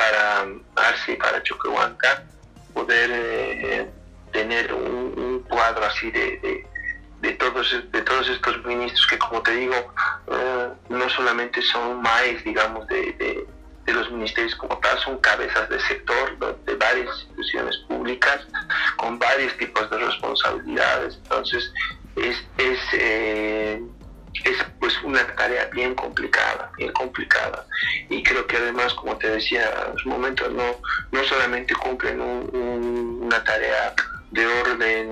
para 0.00 0.46
Arce 0.88 1.12
y 1.12 1.16
para 1.16 1.42
Choquehuanca 1.42 2.24
poder 2.72 3.10
eh, 3.12 3.90
tener 4.32 4.72
un, 4.72 5.44
cuadro 5.48 5.84
así 5.84 6.10
de 6.10 6.64
de 7.20 7.32
todos, 7.32 7.70
de 7.92 8.02
todos 8.02 8.28
estos 8.28 8.64
ministros 8.64 9.06
que, 9.06 9.18
como 9.18 9.42
te 9.42 9.52
digo, 9.52 9.74
eh, 10.32 10.68
no 10.88 11.08
solamente 11.10 11.60
son 11.62 12.00
maes, 12.00 12.42
digamos, 12.44 12.86
de, 12.88 13.12
de, 13.18 13.46
los 13.92 14.08
ministerios 14.12 14.54
como 14.54 14.78
tal, 14.78 14.96
son 15.00 15.18
cabezas 15.18 15.68
de 15.68 15.80
sector 15.80 16.38
de 16.64 16.76
varias 16.76 17.08
instituciones 17.08 17.76
públicas 17.88 18.46
con 18.96 19.18
varios 19.18 19.56
tipos 19.56 19.90
de 19.90 19.98
responsabilidades. 19.98 21.16
Entonces, 21.24 21.72
es, 22.14 22.36
es, 22.58 22.78
eh, 22.92 23.82
es 24.44 24.58
una 25.02 25.26
tarea 25.36 25.66
bien 25.72 25.94
complicada, 25.94 26.70
bien 26.76 26.92
complicada. 26.92 27.66
Y 28.08 28.22
creo 28.22 28.46
que 28.46 28.56
además, 28.56 28.94
como 28.94 29.16
te 29.16 29.28
decía 29.28 29.70
en 29.90 29.98
su 29.98 30.08
momento, 30.08 30.48
no, 30.48 30.76
no 31.12 31.24
solamente 31.24 31.74
cumplen 31.74 32.20
una 32.20 33.42
tarea 33.44 33.94
de 34.30 34.46
orden 34.46 35.10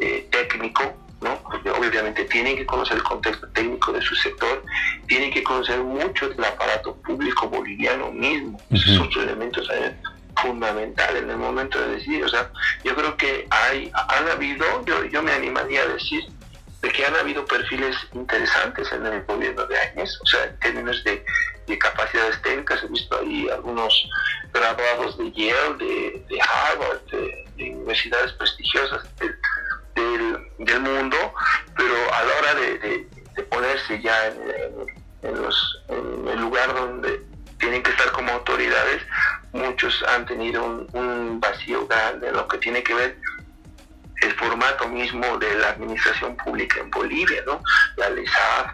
eh, 0.00 0.28
técnico, 0.30 0.96
¿no? 1.20 1.40
Obviamente 1.76 2.24
tienen 2.24 2.56
que 2.56 2.66
conocer 2.66 2.96
el 2.96 3.02
contexto 3.02 3.46
técnico 3.48 3.92
de 3.92 4.02
su 4.02 4.14
sector, 4.14 4.62
tienen 5.06 5.32
que 5.32 5.42
conocer 5.42 5.78
mucho 5.80 6.28
del 6.28 6.44
aparato 6.44 6.94
público 6.96 7.48
boliviano 7.48 8.10
mismo. 8.12 8.60
Esos 8.70 9.12
son 9.12 9.22
elementos 9.22 9.68
eh, 9.74 9.94
fundamentales 10.40 11.22
en 11.22 11.30
el 11.30 11.36
momento 11.36 11.80
de 11.80 11.96
decidir. 11.96 12.24
O 12.24 12.28
sea, 12.28 12.50
yo 12.84 12.94
creo 12.94 13.16
que 13.16 13.46
hay, 13.50 13.90
han 14.08 14.28
habido, 14.28 14.64
yo, 14.84 15.04
yo 15.06 15.22
me 15.22 15.32
animaría 15.32 15.82
a 15.82 15.86
decir, 15.86 16.24
de 16.82 16.88
que 16.90 17.04
han 17.04 17.16
habido 17.16 17.44
perfiles 17.44 17.96
interesantes 18.12 18.90
en 18.92 19.04
el 19.06 19.24
gobierno 19.24 19.66
de 19.66 19.78
años, 19.78 20.18
o 20.22 20.26
sea, 20.26 20.44
en 20.44 20.58
términos 20.60 21.02
de, 21.04 21.24
capacidades 21.78 22.40
técnicas, 22.42 22.82
he 22.82 22.86
visto 22.88 23.18
ahí 23.18 23.46
algunos 23.50 24.08
graduados 24.54 25.18
de 25.18 25.30
Yale, 25.32 26.24
de, 26.28 26.40
Harvard, 26.40 27.00
de, 27.10 27.70
universidades 27.70 28.32
prestigiosas 28.32 29.02
del, 29.18 30.80
mundo, 30.80 31.16
pero 31.76 31.94
a 32.14 32.24
la 32.24 32.34
hora 32.38 32.54
de, 32.54 33.06
ponerse 33.50 34.00
ya 34.00 34.26
en, 35.22 35.42
los, 35.42 35.82
en, 35.88 36.28
el 36.28 36.40
lugar 36.40 36.74
donde 36.74 37.20
tienen 37.58 37.82
que 37.82 37.90
estar 37.90 38.10
como 38.12 38.32
autoridades, 38.32 39.02
muchos 39.52 40.02
han 40.04 40.24
tenido 40.26 40.64
un, 40.92 41.40
vacío 41.40 41.86
grande 41.86 42.28
en 42.28 42.34
lo 42.34 42.48
que 42.48 42.58
tiene 42.58 42.82
que 42.82 42.94
ver 42.94 43.18
formato 44.38 44.88
mismo 44.88 45.38
de 45.38 45.54
la 45.56 45.70
administración 45.70 46.36
pública 46.36 46.80
en 46.80 46.90
Bolivia, 46.90 47.42
¿no? 47.46 47.60
La 47.96 48.10
LESAF, 48.10 48.72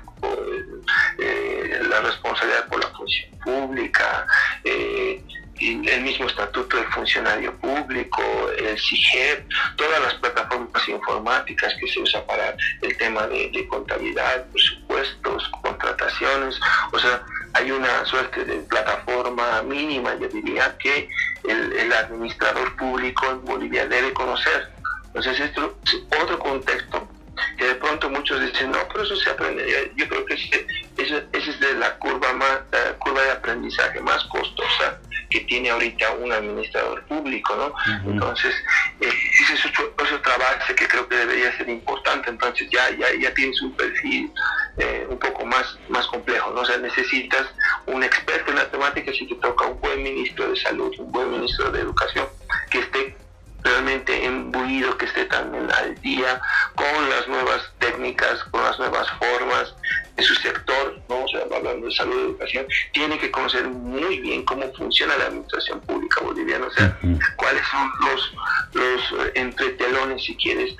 eh, 1.18 1.80
la 1.88 2.00
responsabilidad 2.00 2.68
por 2.68 2.82
la 2.82 2.90
función 2.90 3.38
pública, 3.40 4.26
eh, 4.64 5.22
el 5.60 6.02
mismo 6.02 6.26
estatuto 6.26 6.76
del 6.76 6.86
funcionario 6.86 7.54
público, 7.58 8.22
el 8.58 8.78
CIGEP, 8.78 9.48
todas 9.76 10.00
las 10.00 10.14
plataformas 10.14 10.88
informáticas 10.88 11.74
que 11.80 11.86
se 11.88 12.00
usan 12.00 12.26
para 12.26 12.56
el 12.82 12.96
tema 12.96 13.26
de, 13.28 13.66
contabilidad, 13.68 14.46
presupuestos, 14.52 15.48
contrataciones, 15.62 16.58
o 16.92 16.98
sea, 16.98 17.22
hay 17.54 17.70
una 17.70 18.04
suerte 18.04 18.44
de 18.44 18.56
plataforma 18.62 19.62
mínima, 19.62 20.14
yo 20.16 20.28
diría, 20.28 20.76
que 20.78 21.08
el, 21.44 21.92
administrador 21.92 22.74
público 22.76 23.30
en 23.30 23.44
Bolivia 23.44 23.86
debe 23.86 24.12
conocer. 24.12 24.73
Entonces, 25.14 25.40
esto 25.40 25.78
es 25.84 26.20
otro 26.20 26.38
contexto 26.38 27.08
que 27.56 27.66
de 27.66 27.74
pronto 27.76 28.10
muchos 28.10 28.40
dicen, 28.40 28.70
no, 28.70 28.78
pero 28.88 29.04
eso 29.04 29.16
se 29.16 29.30
aprende. 29.30 29.92
Yo 29.96 30.08
creo 30.08 30.24
que 30.26 30.34
esa 30.34 31.22
es 31.32 31.60
de 31.60 31.74
la 31.74 31.96
curva, 31.98 32.32
más, 32.32 32.60
la 32.72 32.94
curva 32.98 33.22
de 33.22 33.30
aprendizaje 33.30 34.00
más 34.00 34.24
costosa 34.24 34.98
que 35.30 35.40
tiene 35.40 35.70
ahorita 35.70 36.12
un 36.12 36.32
administrador 36.32 37.04
público, 37.06 37.56
¿no? 37.56 37.74
Entonces, 38.10 38.54
eh, 39.00 39.12
ese 39.42 39.54
es 39.54 39.66
otro, 39.66 39.92
trabajo 40.22 40.74
que 40.76 40.86
creo 40.86 41.08
que 41.08 41.16
debería 41.16 41.56
ser 41.56 41.68
importante, 41.68 42.30
entonces 42.30 42.68
ya, 42.70 42.90
ya, 42.90 43.06
ya 43.20 43.34
tienes 43.34 43.60
un 43.62 43.72
perfil 43.72 44.30
eh, 44.78 45.06
un 45.08 45.18
poco 45.18 45.44
más, 45.44 45.76
más 45.88 46.06
complejo, 46.06 46.50
¿no? 46.52 46.60
O 46.60 46.64
sea, 46.64 46.78
necesitas 46.78 47.46
un 47.86 48.02
experto 48.02 48.50
en 48.50 48.58
la 48.58 48.70
temática 48.70 49.12
si 49.12 49.26
te 49.26 49.34
toca 49.36 49.66
un 49.66 49.80
buen 49.80 50.02
ministro 50.02 50.48
de 50.50 50.56
salud, 50.56 50.94
un 50.98 51.10
buen 51.10 51.30
ministro 51.30 51.70
de 51.70 51.80
educación, 51.80 52.26
que 52.70 52.78
esté 52.78 53.16
realmente 53.64 54.24
embuido, 54.24 54.96
que 54.98 55.06
esté 55.06 55.24
también 55.24 55.68
al 55.72 56.00
día 56.02 56.40
con 56.74 57.10
las 57.10 57.26
nuevas 57.26 57.72
técnicas, 57.78 58.44
con 58.50 58.62
las 58.62 58.78
nuevas 58.78 59.08
formas 59.18 59.74
su 60.22 60.34
sector, 60.36 61.00
¿no? 61.08 61.24
o 61.24 61.28
sea, 61.28 61.40
hablando 61.54 61.86
de 61.86 61.92
salud 61.92 62.14
y 62.14 62.24
educación, 62.30 62.66
tiene 62.92 63.18
que 63.18 63.30
conocer 63.30 63.66
muy 63.66 64.20
bien 64.20 64.44
cómo 64.44 64.72
funciona 64.74 65.16
la 65.16 65.26
administración 65.26 65.80
pública 65.80 66.20
boliviana, 66.20 66.66
o 66.66 66.70
sea, 66.70 66.98
cuáles 67.36 67.62
son 67.66 67.90
los, 68.00 68.32
los 68.74 69.34
entretelones, 69.34 70.24
si 70.24 70.36
quieres, 70.36 70.74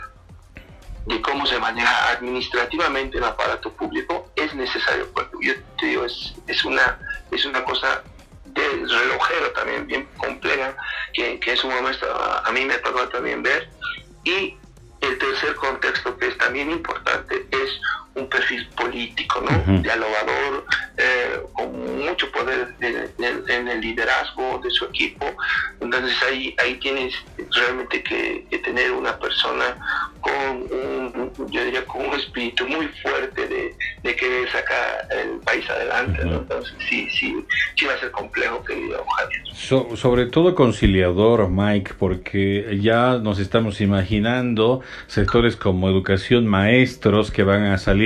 de 1.07 1.21
cómo 1.21 1.47
se 1.47 1.59
maneja 1.59 2.13
administrativamente 2.13 3.19
el 3.19 3.25
aparato 3.25 3.73
público, 3.73 4.31
es 4.37 4.55
necesario. 4.55 5.09
Yo 5.43 5.53
te 5.79 5.87
digo, 5.87 6.05
es, 6.05 6.35
es, 6.47 6.65
una, 6.65 6.99
es 7.31 7.45
una 7.45 7.63
cosa 7.65 8.03
de 8.55 8.69
relojero 8.87 9.51
también, 9.53 9.87
bien 9.87 10.09
compleja, 10.17 10.77
que, 11.13 11.39
que 11.41 11.53
es 11.53 11.65
un 11.65 11.75
momento 11.75 12.07
a, 12.15 12.41
a 12.47 12.53
mí 12.53 12.65
me 12.65 12.79
tocó 12.79 13.09
también 13.09 13.43
ver. 13.43 13.69
Y 14.25 14.57
el 15.01 15.19
tercer 15.19 15.55
contexto 15.57 16.17
que 16.17 16.29
es 16.29 16.39
también 16.39 16.71
importante 16.71 17.47
es 17.51 17.81
un 18.15 18.29
perfil 18.29 18.67
político, 18.77 19.41
¿no? 19.41 19.81
Dialogador, 19.81 20.65
eh, 20.97 21.41
con 21.53 22.05
mucho 22.05 22.31
poder 22.31 22.69
en 22.81 23.69
el 23.69 23.81
liderazgo 23.81 24.61
de 24.63 24.71
su 24.71 24.85
equipo. 24.85 25.27
Entonces 25.81 26.17
ahí, 26.23 26.55
ahí 26.59 26.75
tienes 26.77 27.15
realmente 27.51 28.03
que, 28.03 28.45
tener 28.65 28.93
una 28.93 29.19
persona 29.19 29.77
con 30.21 30.33
un, 30.73 31.33
yo 31.51 31.65
diría, 31.65 31.85
con 31.85 32.07
un 32.07 32.15
espíritu 32.15 32.67
muy 32.67 32.89
fuerte 33.03 33.47
de, 33.47 33.75
de 34.03 34.17
querer 34.17 34.51
sacar 34.51 35.07
el 35.11 35.39
país 35.41 35.69
adelante. 35.69 36.23
Entonces 36.23 36.75
sí, 36.89 37.09
sí, 37.11 37.45
sí 37.77 37.85
va 37.85 37.95
a 37.95 37.99
ser 37.99 38.11
complejo, 38.11 38.65
querido 38.65 39.05
Javier. 39.05 39.97
sobre 39.97 40.27
todo 40.27 40.55
conciliador, 40.55 41.49
Mike, 41.51 41.93
porque 41.99 42.79
ya 42.81 43.19
nos 43.19 43.39
estamos 43.39 43.81
imaginando 43.81 44.81
sectores 45.07 45.57
como 45.57 45.89
educación, 45.89 46.47
maestros 46.47 47.31
que 47.31 47.43
van 47.43 47.65
a 47.65 47.79
salir, 47.79 48.04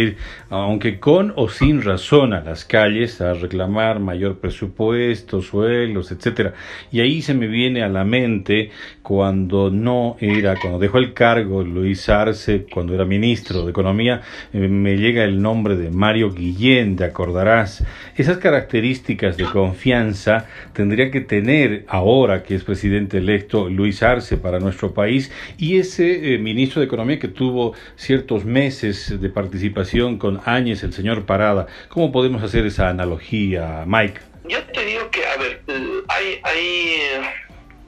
aunque 0.50 0.98
con 0.98 1.32
o 1.36 1.48
sin 1.48 1.82
razón, 1.82 2.32
a 2.32 2.40
las 2.40 2.64
calles 2.64 3.20
a 3.20 3.34
reclamar 3.34 4.00
mayor 4.00 4.38
presupuesto, 4.38 5.42
suelos, 5.42 6.10
etcétera. 6.10 6.54
Y 6.90 7.00
ahí 7.00 7.22
se 7.22 7.34
me 7.34 7.46
viene 7.46 7.82
a 7.82 7.88
la 7.88 8.04
mente 8.04 8.70
cuando 9.02 9.70
no 9.70 10.16
era, 10.20 10.56
cuando 10.60 10.78
dejó 10.78 10.98
el 10.98 11.14
cargo 11.14 11.62
Luis 11.62 12.08
Arce, 12.08 12.66
cuando 12.72 12.94
era 12.94 13.04
ministro 13.04 13.64
de 13.64 13.70
Economía, 13.70 14.22
eh, 14.52 14.68
me 14.68 14.96
llega 14.96 15.24
el 15.24 15.40
nombre 15.40 15.76
de 15.76 15.90
Mario 15.90 16.32
Guillén, 16.32 16.96
te 16.96 17.04
acordarás. 17.04 17.84
Esas 18.16 18.38
características 18.38 19.36
de 19.36 19.44
confianza 19.44 20.46
tendría 20.72 21.10
que 21.10 21.20
tener 21.20 21.84
ahora 21.88 22.42
que 22.42 22.54
es 22.54 22.64
presidente 22.64 23.18
electo 23.18 23.68
Luis 23.68 24.02
Arce 24.02 24.36
para 24.36 24.60
nuestro 24.60 24.92
país 24.92 25.30
y 25.56 25.78
ese 25.78 26.34
eh, 26.34 26.38
ministro 26.38 26.80
de 26.80 26.86
Economía 26.86 27.18
que 27.18 27.28
tuvo 27.28 27.74
ciertos 27.96 28.44
meses 28.44 29.20
de 29.20 29.28
participación 29.30 29.87
con 30.18 30.40
Áñez, 30.44 30.82
el 30.82 30.92
señor 30.92 31.24
Parada. 31.24 31.66
¿Cómo 31.88 32.12
podemos 32.12 32.42
hacer 32.42 32.66
esa 32.66 32.88
analogía, 32.90 33.84
Mike? 33.86 34.20
Yo 34.44 34.62
te 34.64 34.84
digo 34.84 35.10
que, 35.10 35.26
a 35.26 35.36
ver, 35.36 35.62
hay, 36.08 36.40
hay 36.44 37.22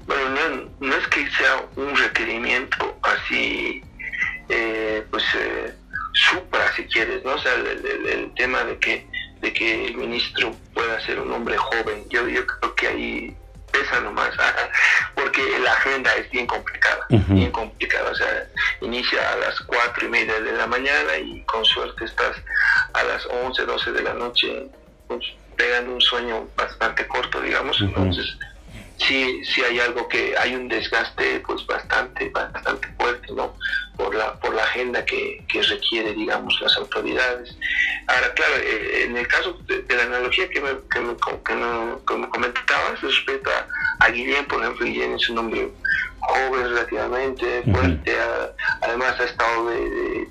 bueno, 0.06 0.70
no, 0.80 0.94
es 0.96 1.06
que 1.08 1.30
sea 1.30 1.62
un 1.76 1.94
requerimiento 1.94 2.98
así, 3.02 3.82
eh, 4.48 5.04
pues, 5.10 5.24
eh, 5.38 5.74
supra, 6.14 6.72
si 6.74 6.84
quieres, 6.84 7.22
¿no? 7.22 7.34
O 7.34 7.38
sea, 7.38 7.52
el, 7.54 8.32
tema 8.34 8.64
de 8.64 8.78
que, 8.78 9.06
de 9.42 9.52
que 9.52 9.86
el 9.86 9.96
ministro 9.96 10.52
pueda 10.72 11.00
ser 11.00 11.20
un 11.20 11.32
hombre 11.32 11.56
joven, 11.58 12.04
yo, 12.08 12.26
yo 12.28 12.46
creo 12.46 12.74
que 12.74 12.88
ahí 12.88 13.36
pesa 13.70 14.00
nomás, 14.00 14.30
porque 15.14 15.42
la 15.60 15.72
agenda 15.72 16.14
es 16.16 16.30
bien 16.30 16.46
complicada, 16.46 17.06
bien 17.08 17.50
complicada, 17.50 18.10
o 18.10 18.14
sea, 18.14 18.46
inicia 18.80 19.32
a 19.32 19.36
las 19.36 19.60
cuatro 19.60 20.06
y 20.06 20.10
media 20.10 20.40
de 20.40 20.52
la 20.52 20.66
mañana 20.66 21.16
y 21.16 21.42
con 21.44 21.64
suerte 21.64 22.04
estás 22.04 22.36
a 22.92 23.02
las 23.04 23.26
11, 23.26 23.64
12 23.64 23.92
de 23.92 24.02
la 24.02 24.14
noche 24.14 24.66
pues, 25.06 25.24
pegando 25.56 25.92
un 25.92 26.00
sueño 26.00 26.48
bastante 26.56 27.06
corto, 27.06 27.40
digamos, 27.40 27.80
entonces 27.80 28.26
sí, 29.06 29.42
sí 29.44 29.62
hay 29.62 29.80
algo 29.80 30.08
que 30.08 30.34
hay 30.36 30.54
un 30.54 30.68
desgaste 30.68 31.40
pues 31.40 31.66
bastante, 31.66 32.28
bastante 32.30 32.88
fuerte, 32.98 33.32
¿no? 33.32 33.54
Por 33.96 34.14
la, 34.14 34.34
por 34.40 34.54
la 34.54 34.62
agenda 34.62 35.04
que, 35.04 35.44
que 35.48 35.62
requiere, 35.62 36.12
digamos, 36.14 36.58
las 36.60 36.76
autoridades. 36.76 37.54
Ahora, 38.06 38.32
claro, 38.34 38.54
eh, 38.56 39.04
en 39.04 39.16
el 39.16 39.26
caso 39.28 39.58
de, 39.66 39.84
la 39.94 40.02
analogía 40.02 40.48
que 40.48 40.60
me, 40.60 40.70
que 40.90 41.00
me, 41.00 41.16
que 41.44 42.16
me, 42.16 42.28
comentabas 42.28 43.00
respecto 43.02 43.50
a, 44.00 44.08
Guillén, 44.10 44.46
por 44.46 44.62
ejemplo, 44.62 44.86
Guillén 44.86 45.14
es 45.14 45.28
un 45.28 45.38
hombre 45.38 45.68
joven 46.20 46.64
relativamente, 46.64 47.62
fuerte, 47.72 48.16
además 48.82 49.18
ha 49.20 49.24
estado 49.24 49.70
de, 49.70 50.28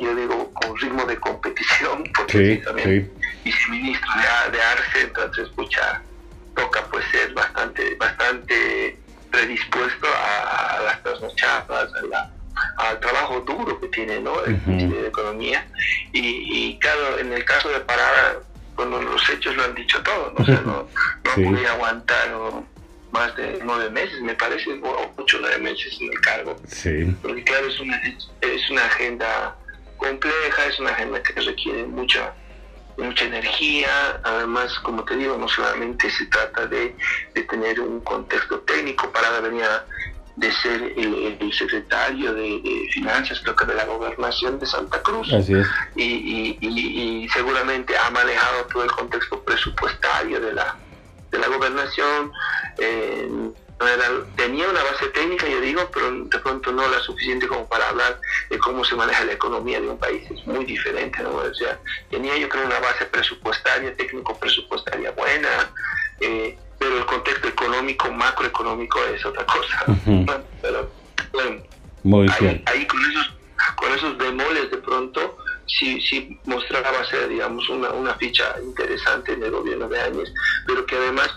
yo 0.00 0.14
digo, 0.14 0.52
con 0.54 0.76
ritmo 0.78 1.04
de 1.04 1.16
competición, 1.18 2.04
porque 2.16 2.56
sí, 2.56 2.62
también 2.64 3.12
viceministro 3.44 4.10
de, 4.14 4.56
de 4.56 4.62
Arce, 4.62 5.00
entonces, 5.02 5.46
escucha 5.48 6.02
toca 6.62 6.84
pues 6.90 7.04
ser 7.10 7.32
bastante, 7.34 7.94
bastante 7.96 8.98
predispuesto 9.30 10.06
a, 10.06 10.80
las 10.84 11.02
trasnochadas, 11.02 11.90
al 12.76 13.00
trabajo 13.00 13.40
duro 13.40 13.80
que 13.80 13.88
tiene 13.88 14.20
¿no? 14.20 14.44
el 14.44 14.60
Ministerio 14.66 15.02
de 15.02 15.08
Economía. 15.08 15.66
Y, 16.12 16.78
claro, 16.78 17.18
en 17.18 17.32
el 17.32 17.44
caso 17.44 17.68
de 17.70 17.80
Parada, 17.80 18.40
bueno, 18.76 19.00
los 19.02 19.28
hechos 19.28 19.56
lo 19.56 19.64
han 19.64 19.74
dicho 19.74 20.00
todo, 20.02 20.34
¿no? 20.38 20.62
no, 20.62 20.88
podía 21.34 21.72
aguantar 21.72 22.30
más 23.10 23.36
de 23.36 23.60
nueve 23.64 23.90
meses, 23.90 24.20
me 24.22 24.34
parece, 24.34 24.70
o 24.82 25.12
ocho 25.16 25.38
o 25.38 25.40
nueve 25.40 25.58
meses 25.58 25.98
en 26.00 26.12
el 26.12 26.20
cargo. 26.20 26.56
Porque 27.22 27.44
claro, 27.44 27.66
es 27.66 27.80
una, 27.80 28.00
es 28.40 28.70
una 28.70 28.84
agenda 28.86 29.56
compleja, 29.96 30.66
es 30.66 30.78
una 30.80 30.90
agenda 30.90 31.22
que 31.22 31.40
requiere 31.40 31.84
mucha 31.84 32.32
mucha 32.98 33.24
energía, 33.24 34.20
además, 34.22 34.72
como 34.80 35.04
te 35.04 35.16
digo, 35.16 35.36
no 35.36 35.48
solamente 35.48 36.10
se 36.10 36.26
trata 36.26 36.66
de, 36.66 36.94
tener 37.48 37.80
un 37.80 38.00
contexto 38.00 38.60
técnico, 38.60 39.10
para 39.10 39.40
venir 39.40 39.64
de 40.36 40.50
ser 40.52 40.82
el, 40.96 41.52
secretario 41.52 42.32
de, 42.32 42.88
finanzas, 42.92 43.40
creo 43.40 43.54
que 43.54 43.66
de 43.66 43.74
la 43.74 43.84
gobernación 43.84 44.58
de 44.58 44.66
Santa 44.66 45.02
Cruz. 45.02 45.28
Y, 45.96 46.56
y, 46.60 47.28
seguramente 47.28 47.96
ha 47.96 48.10
manejado 48.10 48.64
todo 48.72 48.84
el 48.84 48.90
contexto 48.90 49.42
presupuestario 49.42 50.40
de 50.40 50.52
la, 50.52 50.76
de 51.30 51.38
la 51.38 51.48
gobernación. 51.48 52.32
Eh, 52.78 53.28
tenía 54.36 54.68
una 54.68 54.82
base 54.82 55.08
técnica, 55.08 55.46
yo 55.48 55.60
digo, 55.60 55.88
pero 55.92 56.10
de 56.10 56.38
pronto 56.38 56.72
no 56.72 56.88
la 56.88 57.00
suficiente 57.00 57.46
como 57.46 57.68
para 57.68 57.88
hablar 57.88 58.20
de 58.50 58.58
cómo 58.58 58.84
se 58.84 58.94
maneja 58.94 59.24
la 59.24 59.32
economía 59.32 59.80
de 59.80 59.88
un 59.88 59.98
país. 59.98 60.30
Es 60.30 60.46
muy 60.46 60.64
diferente, 60.64 61.22
¿no? 61.22 61.34
O 61.34 61.54
sea, 61.54 61.78
tenía 62.10 62.36
yo 62.36 62.48
creo 62.48 62.66
una 62.66 62.80
base 62.80 63.06
presupuestaria, 63.06 63.94
técnico-presupuestaria 63.96 65.10
buena, 65.12 65.70
eh, 66.20 66.58
pero 66.78 66.98
el 66.98 67.06
contexto 67.06 67.48
económico, 67.48 68.10
macroeconómico 68.10 69.02
es 69.04 69.24
otra 69.24 69.46
cosa. 69.46 69.84
Pero 70.60 70.90
bueno, 71.32 71.62
muy 72.02 72.28
ahí, 72.28 72.62
ahí 72.66 72.86
con, 72.86 73.10
esos, 73.10 73.34
con 73.76 73.92
esos 73.92 74.18
bemoles 74.18 74.70
de 74.70 74.78
pronto 74.78 75.31
sí, 75.78 76.00
sí 76.00 76.38
mostraba 76.44 77.04
ser, 77.06 77.28
digamos, 77.28 77.68
una, 77.68 77.90
una 77.90 78.14
ficha 78.14 78.54
interesante 78.62 79.32
en 79.32 79.42
el 79.42 79.50
gobierno 79.50 79.88
de 79.88 80.00
Áñez, 80.00 80.32
pero 80.66 80.84
que 80.86 80.96
además 80.96 81.30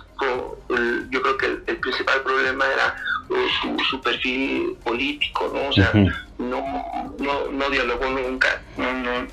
yo 1.10 1.22
creo 1.22 1.38
que 1.38 1.46
el, 1.46 1.78
principal 1.78 2.22
problema 2.22 2.66
era 2.66 2.96
eh, 3.30 3.48
su, 3.62 3.78
su, 3.90 4.02
perfil 4.02 4.78
político, 4.84 5.52
¿no? 5.54 5.70
O 5.70 5.74
sea, 5.74 5.92
no, 6.38 6.64
no, 7.20 7.52
no 7.52 7.70
dialogó 7.70 8.10
nunca, 8.10 8.62
no, 8.78 8.94
no, 8.94 9.28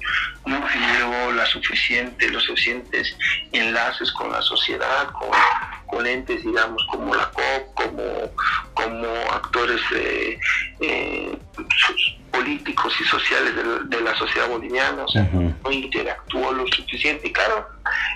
no 0.46 0.66
generó 0.66 1.32
la 1.32 1.46
suficiente, 1.46 2.28
los 2.30 2.44
suficientes 2.44 3.16
enlaces 3.52 4.10
con 4.12 4.32
la 4.32 4.42
sociedad, 4.42 5.08
con, 5.12 5.30
con 5.86 6.06
entes, 6.06 6.42
digamos, 6.44 6.84
como 6.90 7.14
la 7.14 7.30
COP, 7.30 7.74
como, 7.74 8.30
como 8.74 9.06
actores 9.32 9.80
eh, 9.94 10.38
eh, 10.80 11.38
políticos 12.32 12.94
y 13.00 13.04
sociales 13.04 13.54
de, 13.88 14.00
la 14.00 14.14
sociedad 14.16 14.48
boliviana, 14.48 15.04
o 15.04 15.08
sea, 15.08 15.28
no 15.32 15.70
interactuó 15.70 16.52
lo 16.52 16.66
suficiente. 16.68 17.28
Y 17.28 17.32
claro, 17.32 17.68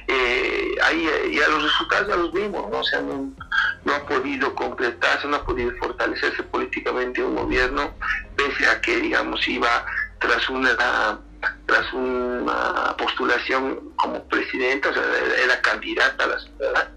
eh, 0.08 0.74
ahí 0.82 1.06
ya 1.32 1.48
los 1.48 1.62
resultados 1.62 2.08
ya 2.08 2.16
los 2.16 2.32
vimos, 2.32 2.68
¿no? 2.70 2.78
O 2.78 2.84
sea, 2.84 3.00
no, 3.02 3.94
ha 3.94 4.06
podido 4.06 4.54
completarse, 4.54 5.28
no 5.28 5.36
ha 5.36 5.44
podido 5.44 5.70
fortalecerse 5.76 6.42
políticamente 6.44 7.22
un 7.22 7.36
gobierno, 7.36 7.94
pese 8.36 8.66
a 8.68 8.80
que, 8.80 8.96
digamos, 8.96 9.46
iba 9.46 9.84
tras 10.18 10.48
una 10.48 11.20
tras 11.66 11.92
una 11.92 12.94
postulación 12.96 13.92
como 13.96 14.22
presidenta, 14.24 14.90
o 14.90 14.94
sea, 14.94 15.02
era 15.44 15.60
candidata 15.60 16.24
a 16.24 16.26
la 16.28 16.38
ciudad, 16.38 16.90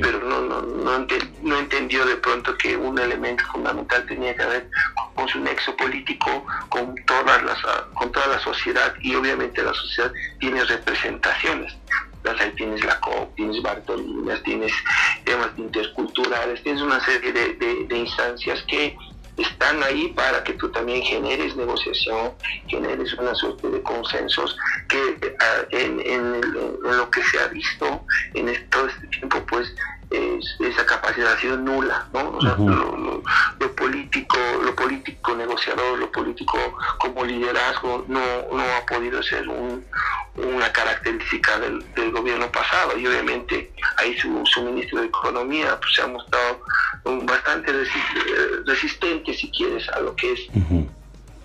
pero 0.00 0.20
no, 0.20 0.40
no, 0.42 0.62
no, 0.62 1.06
no, 1.42 1.58
entendió 1.58 2.04
de 2.04 2.16
pronto 2.16 2.56
que 2.58 2.76
un 2.76 2.98
elemento 2.98 3.44
fundamental 3.52 4.04
tenía 4.06 4.36
que 4.36 4.44
ver 4.44 4.68
con 5.14 5.28
su 5.28 5.40
nexo 5.40 5.76
político 5.76 6.44
con, 6.68 6.94
todas 7.06 7.42
las, 7.42 7.58
con 7.94 8.10
toda 8.12 8.26
la 8.26 8.38
sociedad 8.40 8.94
y 9.00 9.14
obviamente 9.14 9.62
la 9.62 9.72
sociedad 9.72 10.12
tiene 10.38 10.64
representaciones. 10.64 11.74
Ahí 12.38 12.52
tienes 12.52 12.84
la 12.84 13.00
COP, 13.00 13.34
tienes 13.34 13.62
Bartolinas, 13.62 14.42
tienes 14.42 14.72
temas 15.24 15.48
interculturales, 15.56 16.62
tienes 16.62 16.82
una 16.82 17.00
serie 17.00 17.32
de, 17.32 17.54
de, 17.88 17.96
instancias 17.96 18.62
que 18.68 18.96
están 19.42 19.82
ahí 19.82 20.08
para 20.08 20.42
que 20.44 20.54
tú 20.54 20.70
también 20.70 21.02
generes 21.02 21.56
negociación, 21.56 22.32
generes 22.68 23.12
una 23.14 23.34
suerte 23.34 23.68
de 23.68 23.82
consensos 23.82 24.56
que 24.88 25.36
ah, 25.40 25.64
en, 25.70 26.00
en, 26.00 26.40
lo 26.82 27.10
que 27.10 27.22
se 27.22 27.38
ha 27.38 27.48
visto 27.48 28.04
en 28.34 28.70
todo 28.70 28.86
este 28.86 29.06
tiempo, 29.08 29.38
pues 29.48 29.72
esa 30.10 30.84
capacidad 30.86 31.32
ha 31.32 31.40
sido 31.40 31.56
nula, 31.56 32.08
¿no? 32.12 32.30
O 32.30 32.40
sea, 32.40 32.56
lo, 32.56 33.74
político, 33.76 34.38
lo 34.62 34.74
político 34.74 35.34
negociador, 35.34 35.98
lo 35.98 36.10
político 36.10 36.58
como 36.98 37.24
liderazgo 37.24 38.04
no, 38.08 38.20
no 38.52 38.62
ha 38.62 38.84
podido 38.86 39.22
ser 39.22 39.46
una 39.48 40.72
característica 40.72 41.58
del, 41.60 41.84
gobierno 42.10 42.50
pasado. 42.50 42.98
Y 42.98 43.06
obviamente 43.06 43.72
ahí 43.96 44.16
su, 44.18 44.42
su 44.46 44.62
ministro 44.62 45.00
de 45.00 45.06
Economía 45.06 45.78
pues, 45.80 45.94
se 45.94 46.02
ha 46.02 46.06
mostrado 46.08 46.60
bastante 47.24 47.72
resistente, 48.66 49.32
si 49.34 49.50
quieres, 49.50 49.88
a 49.90 50.00
lo 50.00 50.14
que 50.16 50.32
es 50.32 50.40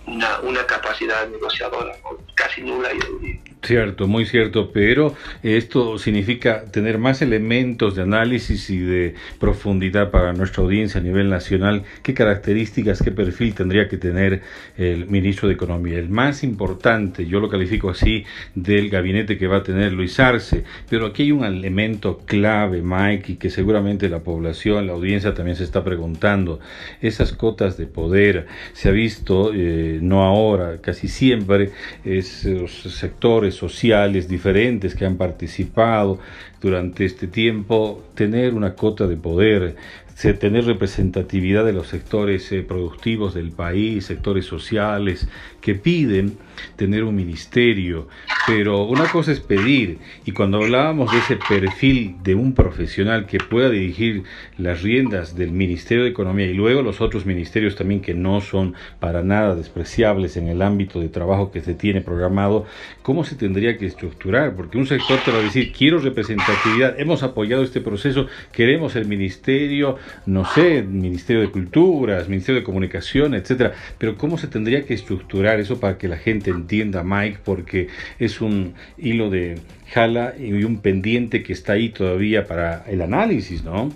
una, 0.07 0.39
una 0.41 0.65
capacidad 0.65 1.27
negociadora 1.29 1.95
casi 2.35 2.61
nula 2.61 2.89
y 2.93 3.39
Cierto, 3.65 4.07
muy 4.07 4.27
cierto, 4.27 4.71
pero 4.71 5.15
esto 5.41 5.97
significa 5.97 6.65
tener 6.65 6.99
más 6.99 7.23
elementos 7.23 7.95
de 7.95 8.03
análisis 8.03 8.69
y 8.69 8.77
de 8.77 9.15
profundidad 9.39 10.11
para 10.11 10.33
nuestra 10.33 10.61
audiencia 10.61 11.01
a 11.01 11.03
nivel 11.03 11.31
nacional. 11.31 11.83
¿Qué 12.03 12.13
características, 12.13 13.01
qué 13.01 13.09
perfil 13.09 13.55
tendría 13.55 13.87
que 13.87 13.97
tener 13.97 14.43
el 14.77 15.07
ministro 15.07 15.47
de 15.47 15.55
Economía? 15.55 15.97
El 15.97 16.09
más 16.09 16.43
importante, 16.43 17.25
yo 17.25 17.39
lo 17.39 17.49
califico 17.49 17.89
así, 17.89 18.23
del 18.53 18.91
gabinete 18.91 19.35
que 19.39 19.47
va 19.47 19.57
a 19.57 19.63
tener 19.63 19.93
Luis 19.93 20.19
Arce, 20.19 20.63
pero 20.87 21.07
aquí 21.07 21.23
hay 21.23 21.31
un 21.31 21.43
elemento 21.43 22.19
clave, 22.19 22.83
Mike, 22.83 23.31
y 23.31 23.35
que 23.37 23.49
seguramente 23.49 24.09
la 24.09 24.19
población, 24.19 24.85
la 24.85 24.93
audiencia 24.93 25.33
también 25.33 25.57
se 25.57 25.63
está 25.63 25.83
preguntando. 25.83 26.59
Esas 27.01 27.33
cotas 27.33 27.77
de 27.77 27.87
poder, 27.87 28.45
se 28.73 28.89
ha 28.89 28.91
visto, 28.91 29.51
eh, 29.55 29.94
no 30.01 30.23
ahora, 30.23 30.77
casi 30.81 31.07
siempre, 31.07 31.71
esos 32.03 32.71
sectores 32.71 33.55
sociales 33.55 34.27
diferentes 34.27 34.95
que 34.95 35.05
han 35.05 35.17
participado 35.17 36.19
durante 36.61 37.05
este 37.05 37.27
tiempo, 37.27 38.03
tener 38.15 38.53
una 38.53 38.73
cota 38.73 39.07
de 39.07 39.17
poder, 39.17 39.75
tener 40.15 40.65
representatividad 40.65 41.65
de 41.65 41.73
los 41.73 41.87
sectores 41.87 42.51
eh, 42.51 42.63
productivos 42.63 43.33
del 43.33 43.51
país, 43.51 44.05
sectores 44.05 44.45
sociales, 44.45 45.27
que 45.61 45.75
piden 45.75 46.37
tener 46.75 47.03
un 47.03 47.15
ministerio, 47.15 48.07
pero 48.47 48.83
una 48.85 49.11
cosa 49.11 49.31
es 49.31 49.39
pedir, 49.39 49.97
y 50.25 50.31
cuando 50.31 50.57
hablábamos 50.57 51.11
de 51.11 51.17
ese 51.17 51.37
perfil 51.37 52.15
de 52.23 52.35
un 52.35 52.53
profesional 52.53 53.25
que 53.25 53.39
pueda 53.39 53.69
dirigir 53.69 54.23
las 54.57 54.81
riendas 54.81 55.35
del 55.35 55.51
Ministerio 55.51 56.03
de 56.03 56.11
Economía 56.11 56.45
y 56.45 56.53
luego 56.53 56.81
los 56.81 57.01
otros 57.01 57.25
ministerios 57.25 57.75
también 57.75 58.01
que 58.01 58.13
no 58.13 58.41
son 58.41 58.75
para 58.99 59.21
nada 59.21 59.55
despreciables 59.55 60.37
en 60.37 60.47
el 60.47 60.61
ámbito 60.61 60.99
de 60.99 61.09
trabajo 61.09 61.51
que 61.51 61.61
se 61.61 61.73
tiene 61.73 62.01
programado, 62.01 62.65
¿cómo 63.01 63.23
se 63.25 63.35
tendría 63.35 63.77
que 63.77 63.85
estructurar? 63.85 64.55
Porque 64.55 64.77
un 64.77 64.87
sector 64.87 65.19
te 65.25 65.31
va 65.31 65.39
a 65.39 65.41
decir, 65.41 65.73
quiero 65.73 65.99
representatividad, 65.99 66.99
hemos 66.99 67.23
apoyado 67.23 67.63
este 67.63 67.81
proceso, 67.81 68.27
queremos 68.51 68.95
el 68.95 69.07
ministerio, 69.07 69.97
no 70.25 70.45
sé, 70.45 70.81
Ministerio 70.81 71.41
de 71.41 71.51
Culturas, 71.51 72.27
Ministerio 72.27 72.61
de 72.61 72.65
Comunicación, 72.65 73.33
etcétera, 73.33 73.73
pero 73.97 74.17
¿cómo 74.17 74.37
se 74.37 74.47
tendría 74.47 74.85
que 74.85 74.93
estructurar 74.93 75.59
eso 75.59 75.79
para 75.79 75.97
que 75.97 76.07
la 76.07 76.17
gente 76.17 76.49
entienda, 76.49 77.03
Mike? 77.03 77.39
Porque 77.43 77.89
es 78.19 78.41
un 78.41 78.75
hilo 78.97 79.29
de 79.29 79.59
jala 79.91 80.33
y 80.37 80.63
un 80.63 80.81
pendiente 80.81 81.43
que 81.43 81.53
está 81.53 81.73
ahí 81.73 81.89
todavía 81.89 82.47
para 82.47 82.83
el 82.87 83.01
análisis, 83.01 83.63
¿no? 83.63 83.91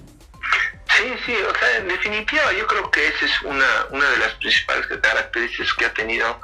Sí, 0.98 1.06
sí, 1.26 1.34
o 1.34 1.58
sea, 1.58 1.78
en 1.78 1.88
definitiva 1.88 2.42
yo 2.58 2.68
creo 2.68 2.92
que 2.92 3.08
esa 3.08 3.26
es 3.26 3.42
una, 3.44 3.68
una 3.92 4.10
de 4.10 4.18
las 4.18 4.34
principales 4.34 4.86
características 4.88 5.74
que 5.74 5.86
ha 5.86 5.94
tenido 5.94 6.40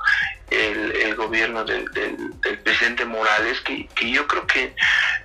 el, 0.49 1.15
gobierno 1.15 1.63
del, 1.63 1.86
presidente 2.63 3.05
Morales, 3.05 3.62
que, 3.62 3.88
que 3.95 4.12
yo 4.12 4.27
creo 4.27 4.45
que 4.47 4.75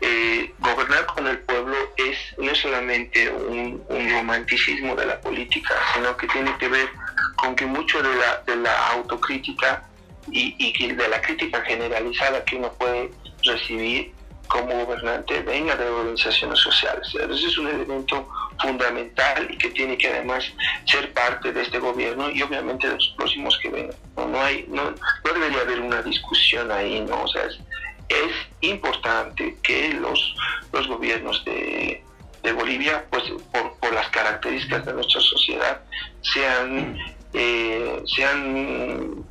eh, 0.00 0.54
gobernar 0.60 1.06
con 1.06 1.26
el 1.26 1.38
pueblo 1.40 1.76
es 1.96 2.16
no 2.38 2.54
solamente 2.54 3.28
un, 3.28 3.82
un, 3.88 4.10
romanticismo 4.10 4.94
de 4.94 5.06
la 5.06 5.20
política, 5.20 5.74
sino 5.94 6.16
que 6.16 6.26
tiene 6.28 6.56
que 6.58 6.68
ver 6.68 6.88
con 7.36 7.54
que 7.56 7.66
mucho 7.66 8.02
de 8.02 8.14
la, 8.14 8.42
de 8.46 8.56
la 8.56 8.88
autocrítica 8.88 9.84
y, 10.30 10.54
y 10.58 10.92
de 10.92 11.08
la 11.08 11.20
crítica 11.20 11.60
generalizada 11.62 12.44
que 12.44 12.56
uno 12.56 12.72
puede 12.74 13.10
recibir 13.42 14.12
como 14.50 14.84
gobernante 14.84 15.40
venga 15.42 15.76
de 15.76 15.88
organizaciones 15.88 16.58
sociales. 16.58 17.06
Ese 17.14 17.46
es 17.46 17.58
un 17.58 17.68
elemento 17.68 18.28
fundamental 18.60 19.48
y 19.50 19.56
que 19.56 19.70
tiene 19.70 19.96
que 19.96 20.08
además 20.08 20.44
ser 20.84 21.12
parte 21.12 21.52
de 21.52 21.62
este 21.62 21.78
gobierno 21.78 22.30
y 22.30 22.42
obviamente 22.42 22.88
de 22.88 22.94
los 22.94 23.14
próximos 23.16 23.58
que 23.62 23.70
vengan. 23.70 23.96
No, 24.16 24.40
hay, 24.40 24.64
no, 24.68 24.90
no, 24.90 25.32
debería 25.32 25.60
haber 25.62 25.80
una 25.80 26.02
discusión 26.02 26.70
ahí, 26.70 27.00
¿no? 27.00 27.22
O 27.22 27.28
sea, 27.28 27.44
es, 27.46 28.32
importante 28.62 29.56
que 29.62 29.94
los, 29.94 30.34
los 30.72 30.86
gobiernos 30.86 31.42
de, 31.46 32.04
de 32.42 32.52
Bolivia, 32.52 33.06
pues 33.10 33.24
por, 33.50 33.72
por, 33.78 33.94
las 33.94 34.08
características 34.10 34.84
de 34.84 34.92
nuestra 34.92 35.20
sociedad, 35.20 35.80
sean, 36.20 36.98
eh, 37.32 38.02
sean 38.04 39.24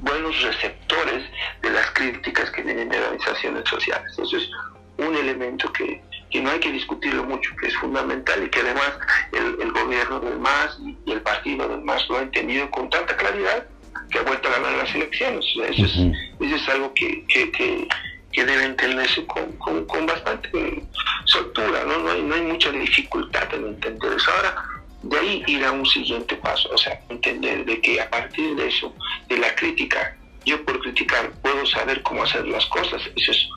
buenos 0.00 0.42
receptores 0.42 1.24
de 1.62 1.70
las 1.70 1.90
críticas 1.92 2.50
que 2.50 2.62
vienen 2.62 2.90
de 2.90 2.98
organizaciones 2.98 3.66
sociales. 3.68 4.12
Eso 4.18 4.36
es 4.36 4.50
un 4.98 5.16
elemento 5.16 5.72
que, 5.72 6.02
que 6.32 6.40
no 6.40 6.50
hay 6.50 6.58
que 6.58 6.72
discutirlo 6.72 7.24
mucho, 7.24 7.54
que 7.60 7.68
es 7.68 7.76
fundamental 7.76 8.42
y 8.42 8.48
que 8.48 8.60
además 8.60 8.92
el, 9.32 9.70
gobierno 9.70 10.18
del 10.20 10.38
MAS 10.38 10.78
y 11.06 11.12
el 11.12 11.20
partido 11.20 11.68
del 11.68 11.82
MAS 11.82 12.08
lo 12.08 12.18
ha 12.18 12.22
entendido 12.22 12.70
con 12.70 12.88
tanta 12.88 13.16
claridad 13.16 13.66
que 14.10 14.18
ha 14.18 14.22
vuelto 14.22 14.48
a 14.48 14.52
ganar 14.52 14.72
las 14.72 14.94
elecciones. 14.94 15.44
Eso, 15.54 15.84
es, 15.84 15.96
eso 16.40 16.56
es 16.56 16.68
algo 16.68 16.92
que, 16.94 17.24
que, 17.26 17.52
que, 17.52 18.44
debe 18.44 18.64
entenderse 18.64 19.24
con, 19.26 19.84
con, 19.86 20.06
bastante 20.06 20.82
soltura, 21.26 21.84
¿no? 21.84 21.98
No 21.98 22.10
hay, 22.10 22.22
no 22.22 22.34
hay 22.34 22.42
mucha 22.42 22.70
dificultad 22.72 23.52
en 23.54 23.66
entender 23.66 24.12
eso. 24.14 24.30
Ahora, 24.32 24.64
de 25.02 25.18
ahí 25.18 25.44
ir 25.46 25.64
a 25.64 25.72
un 25.72 25.84
siguiente 25.86 26.36
paso, 26.36 26.70
o 26.72 26.78
sea, 26.78 26.98
entender 27.08 27.64
de 27.64 27.80
que 27.80 28.00
a 28.00 28.08
partir 28.08 28.56
de 28.56 28.68
eso, 28.68 28.94
de 29.28 29.36
la 29.36 29.54
crítica, 29.54 30.16
yo 30.44 30.64
por 30.64 30.80
criticar 30.80 31.30
puedo 31.42 31.64
saber 31.66 32.02
cómo 32.02 32.24
hacer 32.24 32.46
las 32.46 32.64
cosas, 32.66 33.02
eso 33.16 33.32
es 33.32 33.48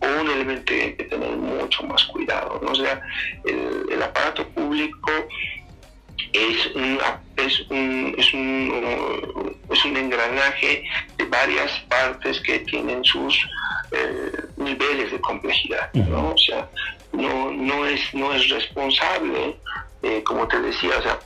un 0.00 0.30
elemento 0.30 0.64
que 0.66 0.82
hay 0.82 0.94
que 0.94 1.04
tener 1.04 1.30
mucho 1.36 1.82
más 1.84 2.04
cuidado. 2.04 2.60
¿no? 2.62 2.70
O 2.70 2.74
sea, 2.74 3.00
el, 3.44 4.02
aparato 4.02 4.46
público 4.48 5.10
es 6.32 6.66
un, 6.74 6.98
es, 7.36 7.60
un, 7.70 8.14
es, 8.18 8.34
un, 8.34 9.56
es 9.70 9.84
un 9.84 9.96
engranaje 9.96 10.84
de 11.16 11.24
varias 11.24 11.72
partes 11.88 12.40
que 12.40 12.60
tienen 12.60 13.04
sus 13.04 13.46
eh, 13.92 14.32
niveles 14.56 15.12
de 15.12 15.20
complejidad. 15.20 15.92
¿no? 15.94 16.32
O 16.32 16.38
sea, 16.38 16.68
no, 17.12 17.50
no, 17.50 17.86
es, 17.86 18.00
no 18.14 18.32
es 18.32 18.48
responsable, 18.48 19.56
eh, 20.02 20.22
como 20.24 20.46
te 20.46 20.60
decía, 20.60 20.98
o 20.98 21.02
sea, 21.02 21.18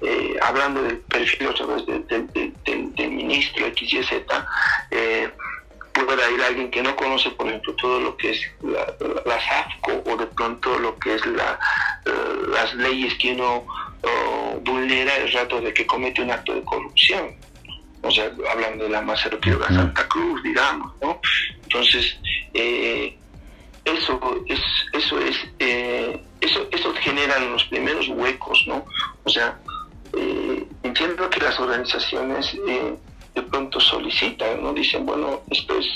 eh, 0.00 0.36
hablando 0.42 0.82
del 0.82 0.98
perfil 0.98 1.48
otra 1.48 1.66
vez 1.66 1.84
del, 1.86 2.06
del, 2.06 3.10
ministro 3.10 3.66
XYZ, 3.66 4.12
eh, 4.90 5.28
pueda 6.04 6.30
ir 6.30 6.42
alguien 6.42 6.70
que 6.70 6.82
no 6.82 6.94
conoce, 6.96 7.30
por 7.30 7.48
ejemplo, 7.48 7.74
todo 7.74 8.00
lo 8.00 8.16
que 8.16 8.30
es 8.30 8.40
la, 8.62 8.94
la, 9.24 9.40
SAFCO 9.40 10.02
o 10.10 10.16
de 10.16 10.26
pronto 10.26 10.78
lo 10.78 10.98
que 10.98 11.14
es 11.14 11.26
la, 11.26 11.58
eh, 12.04 12.12
las 12.48 12.74
leyes 12.74 13.14
que 13.18 13.32
uno 13.32 13.64
vulnera 14.62 15.16
el 15.16 15.32
rato 15.32 15.60
de 15.60 15.72
que 15.74 15.86
comete 15.86 16.22
un 16.22 16.30
acto 16.30 16.54
de 16.54 16.62
corrupción. 16.62 17.34
O 18.02 18.10
sea, 18.10 18.30
hablando 18.50 18.84
de 18.84 18.90
la 18.90 19.02
Macero 19.02 19.38
la 19.42 19.66
Santa 19.66 20.06
Cruz, 20.08 20.42
digamos, 20.42 20.92
¿no? 21.02 21.20
Entonces, 21.64 22.16
eh, 22.54 23.16
eso 23.84 24.44
es, 24.46 24.60
eso 24.92 25.20
es, 25.20 25.36
eh, 25.58 26.22
eso, 26.40 26.68
eso 26.70 26.94
genera 27.00 27.38
los 27.40 27.64
primeros 27.64 28.08
huecos, 28.08 28.64
¿no? 28.66 28.84
O 29.24 29.30
sea, 29.30 29.58
entiendo 30.82 31.28
que 31.28 31.40
las 31.40 31.58
organizaciones 31.58 32.56
de 33.34 33.42
pronto 33.42 33.80
solicitan, 33.80 34.62
¿no? 34.62 34.72
Dicen, 34.72 35.06
bueno, 35.06 35.40
esto 35.50 35.78
es, 35.78 35.86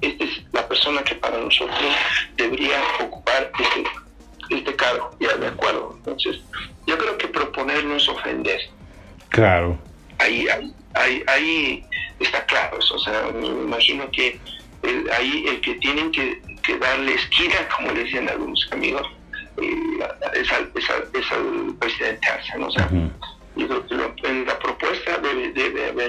esta 0.00 0.24
es 0.24 0.30
la 0.52 0.66
persona 0.66 1.02
que 1.02 1.14
para 1.16 1.38
nosotros 1.38 1.78
debería 2.36 2.80
ocupar 3.00 3.50
este, 3.58 4.56
este 4.56 4.76
cargo, 4.76 5.10
ya 5.20 5.36
de 5.36 5.48
acuerdo. 5.48 5.94
Entonces, 5.98 6.40
yo 6.86 6.98
creo 6.98 7.16
que 7.18 7.28
proponer 7.28 7.84
no 7.84 7.96
es 7.96 8.08
ofender. 8.08 8.60
Claro. 9.28 9.78
Ahí, 10.18 10.46
ahí, 10.94 11.22
ahí, 11.26 11.84
está 12.20 12.44
claro 12.46 12.78
eso, 12.78 12.94
o 12.94 12.98
sea, 12.98 13.30
me 13.34 13.46
imagino 13.46 14.08
que 14.10 14.38
ahí 15.12 15.44
el 15.48 15.60
que 15.60 15.74
tienen 15.76 16.10
que, 16.10 16.40
darle 16.80 17.14
esquina, 17.14 17.56
como 17.76 17.92
le 17.92 18.04
decían 18.04 18.28
algunos 18.28 18.66
amigos, 18.72 19.06
eh, 19.60 20.08
es, 20.34 20.50
al, 20.52 20.68
presidente 21.78 22.28
Arce, 22.28 22.58
¿no? 22.58 22.68
O 22.68 22.70
sea, 22.70 22.88
yo 23.56 23.68
creo 23.68 23.86
que 23.86 23.94
debe, 23.94 24.13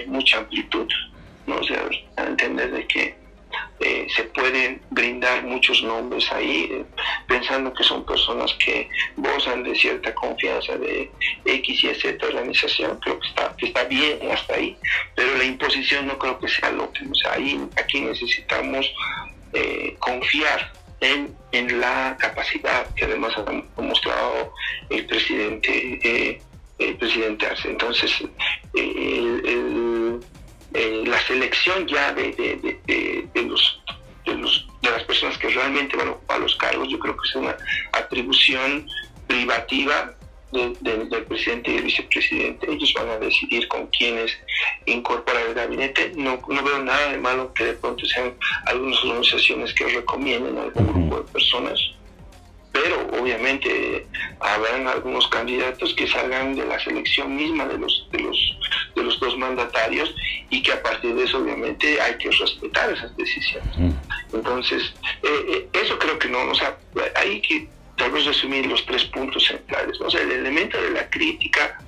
mucha 0.08 0.40
amplitud, 0.40 0.88
¿no? 1.48 1.56
O 1.58 1.64
sea, 1.64 1.88
entender 2.18 2.72
de 2.72 2.88
que 2.88 3.26
eh, 3.80 4.08
se 4.16 4.24
pueden 4.24 4.82
brindar 4.90 5.44
muchos 5.44 5.84
nombres 5.84 6.32
ahí, 6.32 6.84
pensando 7.28 7.74
que 7.74 7.84
son 7.84 8.06
personas 8.06 8.54
que 8.54 8.90
gozan 9.18 9.64
de 9.64 9.76
cierta 9.76 10.14
confianza 10.16 10.78
de 10.78 11.12
X 11.44 11.84
y 11.84 11.94
Z 11.94 12.26
organización, 12.26 12.98
creo 13.02 13.20
que 13.20 13.28
está, 13.28 13.56
que 13.58 13.66
está 13.68 13.84
bien 13.84 14.20
hasta 14.32 14.56
ahí, 14.56 14.78
pero 15.16 15.36
la 15.38 15.44
imposición 15.44 16.08
no 16.08 16.18
creo 16.18 16.40
que 16.40 16.48
sea 16.48 16.72
lo 16.72 16.86
óptimo. 16.86 17.12
O 17.12 17.16
sea, 17.16 17.34
ahí, 17.34 17.60
aquí 17.76 18.00
necesitamos 18.02 18.90
eh, 19.54 19.96
confiar 20.00 20.72
en, 21.02 21.36
en, 21.52 21.80
la 21.80 22.16
capacidad 22.20 22.88
que 22.96 23.06
además 23.06 23.34
ha 23.38 23.82
mostrado 23.82 24.54
el 24.90 25.06
presidente. 25.06 26.42
El 26.78 26.98
presidente 26.98 27.46
Arce. 27.46 27.70
Entonces, 27.70 28.12
el, 28.74 30.20
la 31.06 31.20
selección 31.22 31.88
ya 31.88 32.14
de, 32.14 32.32
de, 32.34 33.30
de, 33.34 33.42
los, 33.44 33.82
los, 34.26 34.68
de 34.82 34.92
las 34.92 35.04
personas 35.04 35.38
que 35.38 35.50
realmente 35.50 35.96
van 35.96 36.10
a 36.10 36.12
ocupar 36.12 36.40
los 36.40 36.56
cargos, 36.58 36.90
yo 36.90 37.00
creo 37.00 37.16
que 37.16 37.30
es 37.30 37.36
una 37.36 37.56
atribución 37.94 38.88
privativa 39.28 40.14
del 40.52 41.26
presidente 41.28 41.72
y 41.72 41.78
el 41.78 41.84
vicepresidente. 41.84 42.72
Ellos 42.72 42.94
van 42.94 43.10
a 43.10 43.18
decidir 43.18 43.68
con 43.68 43.88
quiénes 43.88 44.38
incorporar 44.86 45.48
el 45.48 45.54
gabinete. 45.54 46.14
No, 46.16 46.40
no 46.48 46.64
veo 46.64 46.80
nada 46.84 47.12
de 47.12 47.18
malo 47.18 47.54
que 47.54 47.66
de 47.66 47.74
pronto 47.74 48.06
sean 48.06 48.34
algunas 48.66 49.04
organizaciones 49.04 49.74
que 49.74 49.86
recomienden 49.88 50.58
a 50.58 50.64
algún 50.64 50.88
grupo 50.88 51.22
de 51.22 51.32
personas 51.32 51.80
pero 52.76 53.08
obviamente 53.18 54.06
habrán 54.42 54.86
algunos 54.86 55.30
candidatos 55.30 55.94
que 55.94 56.08
salgan 56.08 56.56
de 56.56 56.66
la 56.66 56.78
selección 56.78 57.34
misma 57.34 57.66
de 57.66 57.78
los 57.78 58.06
de 58.12 58.20
los 58.20 58.38
de 58.96 59.04
los 59.04 59.18
dos 59.22 59.38
mandatarios 59.38 60.14
y 60.50 60.62
que 60.62 60.74
a 60.74 60.84
partir 60.84 61.16
de 61.16 61.24
eso 61.24 61.38
obviamente 61.38 62.02
hay 62.02 62.18
que 62.18 62.30
respetar 62.32 62.92
esas 62.92 63.16
decisiones 63.16 63.96
entonces 64.34 64.94
eh, 65.24 65.46
eh, 65.48 65.70
eso 65.72 65.98
creo 65.98 66.20
que 66.20 66.28
no 66.28 66.40
o 66.52 66.56
sea 66.56 66.78
hay 67.16 67.40
que 67.40 67.70
tal 67.96 68.12
vez 68.12 68.26
resumir 68.26 68.66
los 68.66 68.86
tres 68.86 69.06
puntos 69.06 69.46
centrales 69.46 69.98
¿no? 70.02 70.08
o 70.08 70.12
sea 70.12 70.22
el 70.22 70.32
elemento 70.32 70.82
de 70.82 70.92
la 70.92 71.10
crítica 71.10 71.80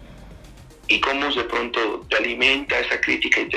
y 0.87 1.01
cómo 1.01 1.29
de 1.35 1.43
pronto 1.43 2.05
te 2.09 2.15
alimenta 2.15 2.79
esa 2.79 3.01
crítica 3.01 3.41
y, 3.41 3.49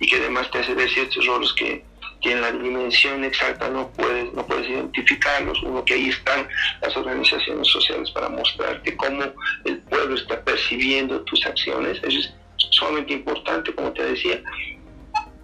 y 0.00 0.08
que 0.08 0.16
además 0.16 0.50
te 0.50 0.60
hace 0.60 0.72
ver 0.72 0.88
ciertos 0.88 1.26
roles 1.26 1.52
que 1.52 1.84
que 2.20 2.32
en 2.32 2.40
la 2.40 2.52
dimensión 2.52 3.24
exacta 3.24 3.68
no 3.68 3.90
puedes, 3.92 4.32
no 4.32 4.46
puedes 4.46 4.68
identificarlos, 4.68 5.62
uno 5.62 5.84
que 5.84 5.94
ahí 5.94 6.08
están 6.08 6.48
las 6.80 6.96
organizaciones 6.96 7.68
sociales 7.68 8.10
para 8.10 8.28
mostrarte 8.28 8.96
cómo 8.96 9.24
el 9.64 9.78
pueblo 9.82 10.16
está 10.16 10.42
percibiendo 10.42 11.20
tus 11.22 11.44
acciones, 11.46 11.98
eso 12.02 12.18
es 12.18 12.34
sumamente 12.70 13.14
importante, 13.14 13.72
como 13.74 13.92
te 13.92 14.04
decía. 14.04 14.42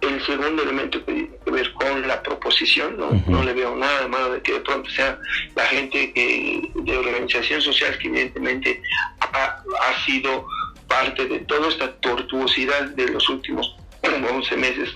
El 0.01 0.23
segundo 0.23 0.61
elemento 0.61 1.03
que 1.03 1.13
tiene 1.13 1.29
que 1.43 1.51
ver 1.51 1.73
con 1.73 2.07
la 2.07 2.21
proposición, 2.21 2.95
no, 2.97 3.09
no 3.27 3.43
le 3.43 3.53
veo 3.53 3.75
nada 3.75 4.01
de 4.01 4.07
malo 4.07 4.33
de 4.33 4.41
que 4.41 4.53
de 4.53 4.59
pronto 4.59 4.87
sea 4.91 5.17
la 5.55 5.65
gente 5.65 6.11
de 6.13 6.97
organizaciones 6.97 7.63
sociales 7.63 7.97
que 7.97 8.09
evidentemente 8.09 8.81
ha, 9.19 9.63
ha 9.81 10.05
sido 10.05 10.45
parte 10.87 11.25
de 11.25 11.39
toda 11.39 11.69
esta 11.69 11.91
tortuosidad 12.01 12.89
de 12.91 13.07
los 13.07 13.27
últimos 13.29 13.75
11 14.03 14.57
meses 14.57 14.93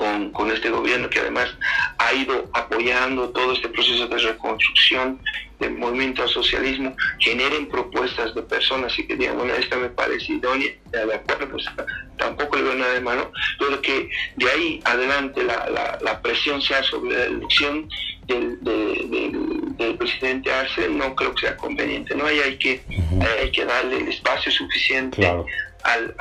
con, 0.00 0.30
con, 0.30 0.50
este 0.50 0.70
gobierno 0.70 1.10
que 1.10 1.20
además 1.20 1.54
ha 1.98 2.14
ido 2.14 2.48
apoyando 2.54 3.28
todo 3.28 3.52
este 3.52 3.68
proceso 3.68 4.08
de 4.08 4.16
reconstrucción 4.16 5.20
del 5.58 5.72
movimiento 5.72 6.22
al 6.22 6.30
socialismo, 6.30 6.96
generen 7.18 7.68
propuestas 7.68 8.34
de 8.34 8.40
personas 8.40 8.98
y 8.98 9.06
que 9.06 9.14
digan, 9.14 9.36
bueno, 9.36 9.52
esta 9.52 9.76
me 9.76 9.90
parece 9.90 10.32
idónea, 10.32 10.70
de 10.90 11.14
acuerdo, 11.14 11.50
pues 11.50 11.66
tampoco 12.16 12.56
le 12.56 12.62
veo 12.62 12.74
nada 12.76 12.94
de 12.94 13.00
mano, 13.02 13.30
pero 13.58 13.82
que 13.82 14.08
de 14.36 14.50
ahí 14.50 14.80
adelante 14.84 15.44
la, 15.44 15.98
la, 16.00 16.22
presión 16.22 16.62
sea 16.62 16.82
sobre 16.82 17.10
la 17.10 17.24
elección 17.26 17.86
del, 18.26 18.58
del, 18.62 19.96
presidente 19.98 20.50
Arce, 20.50 20.88
no 20.88 21.14
creo 21.14 21.34
que 21.34 21.42
sea 21.42 21.56
conveniente, 21.58 22.14
¿no? 22.14 22.24
Ahí 22.24 22.38
hay 22.38 22.56
que, 22.56 22.80
hay 23.20 23.50
que 23.50 23.66
darle 23.66 23.98
el 23.98 24.08
espacio 24.08 24.50
suficiente 24.50 25.30
al, 25.84 26.14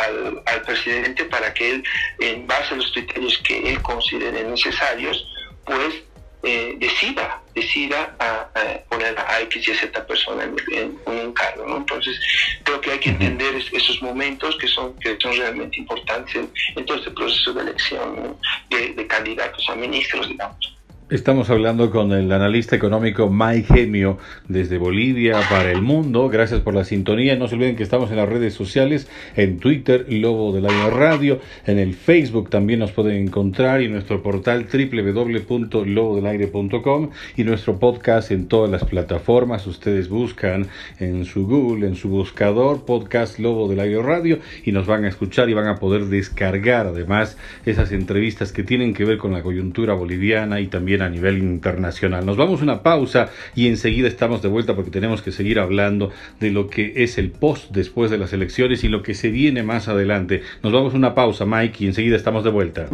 al, 0.45 0.61
presidente 0.63 1.25
para 1.25 1.53
que 1.53 1.71
él, 1.71 1.83
en 2.19 2.47
base 2.47 2.73
a 2.73 2.77
los 2.77 2.91
criterios 2.91 3.37
que 3.39 3.71
él 3.71 3.81
considere 3.81 4.43
necesarios, 4.43 5.25
pues 5.65 5.95
eh, 6.41 6.75
decida, 6.77 7.41
decida 7.53 8.15
a, 8.19 8.49
poner 8.87 9.17
a 9.19 9.41
X 9.41 9.67
y 9.67 9.73
Z 9.73 10.07
persona 10.07 10.45
en, 10.71 10.97
un 11.05 11.33
cargo. 11.33 11.67
¿no? 11.67 11.77
Entonces, 11.77 12.17
creo 12.63 12.79
que 12.79 12.91
hay 12.91 12.99
que 12.99 13.09
entender 13.09 13.55
esos 13.55 14.01
momentos 14.01 14.57
que 14.57 14.67
son, 14.67 14.97
que 14.99 15.17
son 15.19 15.35
realmente 15.35 15.77
importantes 15.77 16.47
en, 16.75 16.85
todo 16.85 16.97
este 16.97 17.11
proceso 17.11 17.53
de 17.53 17.61
elección 17.63 18.37
de, 18.69 18.93
de 18.93 19.07
candidatos 19.07 19.67
a 19.69 19.75
ministros, 19.75 20.29
digamos. 20.29 20.78
Estamos 21.09 21.49
hablando 21.49 21.89
con 21.89 22.11
el 22.11 22.31
analista 22.31 22.75
económico 22.75 23.31
Mike 23.31 23.73
Gemio 23.73 24.19
desde 24.47 24.77
Bolivia 24.77 25.39
para 25.49 25.71
el 25.71 25.81
mundo. 25.81 26.29
Gracias 26.29 26.61
por 26.61 26.75
la 26.75 26.83
sintonía. 26.83 27.35
No 27.35 27.47
se 27.47 27.55
olviden 27.55 27.75
que 27.75 27.81
estamos 27.81 28.11
en 28.11 28.17
las 28.17 28.29
redes 28.29 28.53
sociales, 28.53 29.09
en 29.35 29.57
Twitter, 29.57 30.05
Lobo 30.07 30.53
del 30.53 30.67
Aire 30.67 30.91
Radio, 30.91 31.39
en 31.65 31.79
el 31.79 31.95
Facebook 31.95 32.51
también 32.51 32.77
nos 32.77 32.91
pueden 32.91 33.15
encontrar 33.15 33.81
y 33.81 33.87
nuestro 33.87 34.21
portal 34.21 34.67
www.lobodelaire.com 34.71 37.09
y 37.35 37.43
nuestro 37.43 37.79
podcast 37.79 38.29
en 38.29 38.47
todas 38.47 38.69
las 38.69 38.85
plataformas. 38.85 39.65
Ustedes 39.65 40.09
buscan 40.09 40.67
en 40.99 41.25
su 41.25 41.47
Google, 41.47 41.87
en 41.87 41.95
su 41.95 42.09
buscador, 42.09 42.85
podcast 42.85 43.39
Lobo 43.39 43.67
del 43.67 43.79
Aire 43.79 44.03
Radio 44.03 44.37
y 44.63 44.73
nos 44.73 44.85
van 44.85 45.05
a 45.05 45.07
escuchar 45.07 45.49
y 45.49 45.55
van 45.55 45.65
a 45.65 45.77
poder 45.77 46.05
descargar 46.05 46.85
además 46.85 47.35
esas 47.65 47.91
entrevistas 47.91 48.51
que 48.51 48.61
tienen 48.61 48.93
que 48.93 49.05
ver 49.05 49.17
con 49.17 49.33
la 49.33 49.41
coyuntura 49.41 49.95
boliviana 49.95 50.59
y 50.59 50.67
a 51.01 51.09
nivel 51.09 51.37
internacional. 51.37 52.25
Nos 52.25 52.37
vamos 52.37 52.61
a 52.61 52.63
una 52.63 52.83
pausa 52.83 53.29
y 53.55 53.67
enseguida 53.67 54.07
estamos 54.07 54.41
de 54.41 54.49
vuelta 54.49 54.75
porque 54.75 54.91
tenemos 54.91 55.21
que 55.21 55.31
seguir 55.31 55.59
hablando 55.59 56.11
de 56.39 56.51
lo 56.51 56.67
que 56.67 56.93
es 56.97 57.17
el 57.17 57.31
post 57.31 57.71
después 57.71 58.11
de 58.11 58.17
las 58.17 58.33
elecciones 58.33 58.83
y 58.83 58.89
lo 58.89 59.03
que 59.03 59.13
se 59.13 59.29
viene 59.29 59.63
más 59.63 59.87
adelante. 59.87 60.41
Nos 60.63 60.73
vamos 60.73 60.93
a 60.93 60.97
una 60.97 61.15
pausa, 61.15 61.45
Mike, 61.45 61.83
y 61.83 61.87
enseguida 61.87 62.15
estamos 62.15 62.43
de 62.43 62.49
vuelta. 62.49 62.87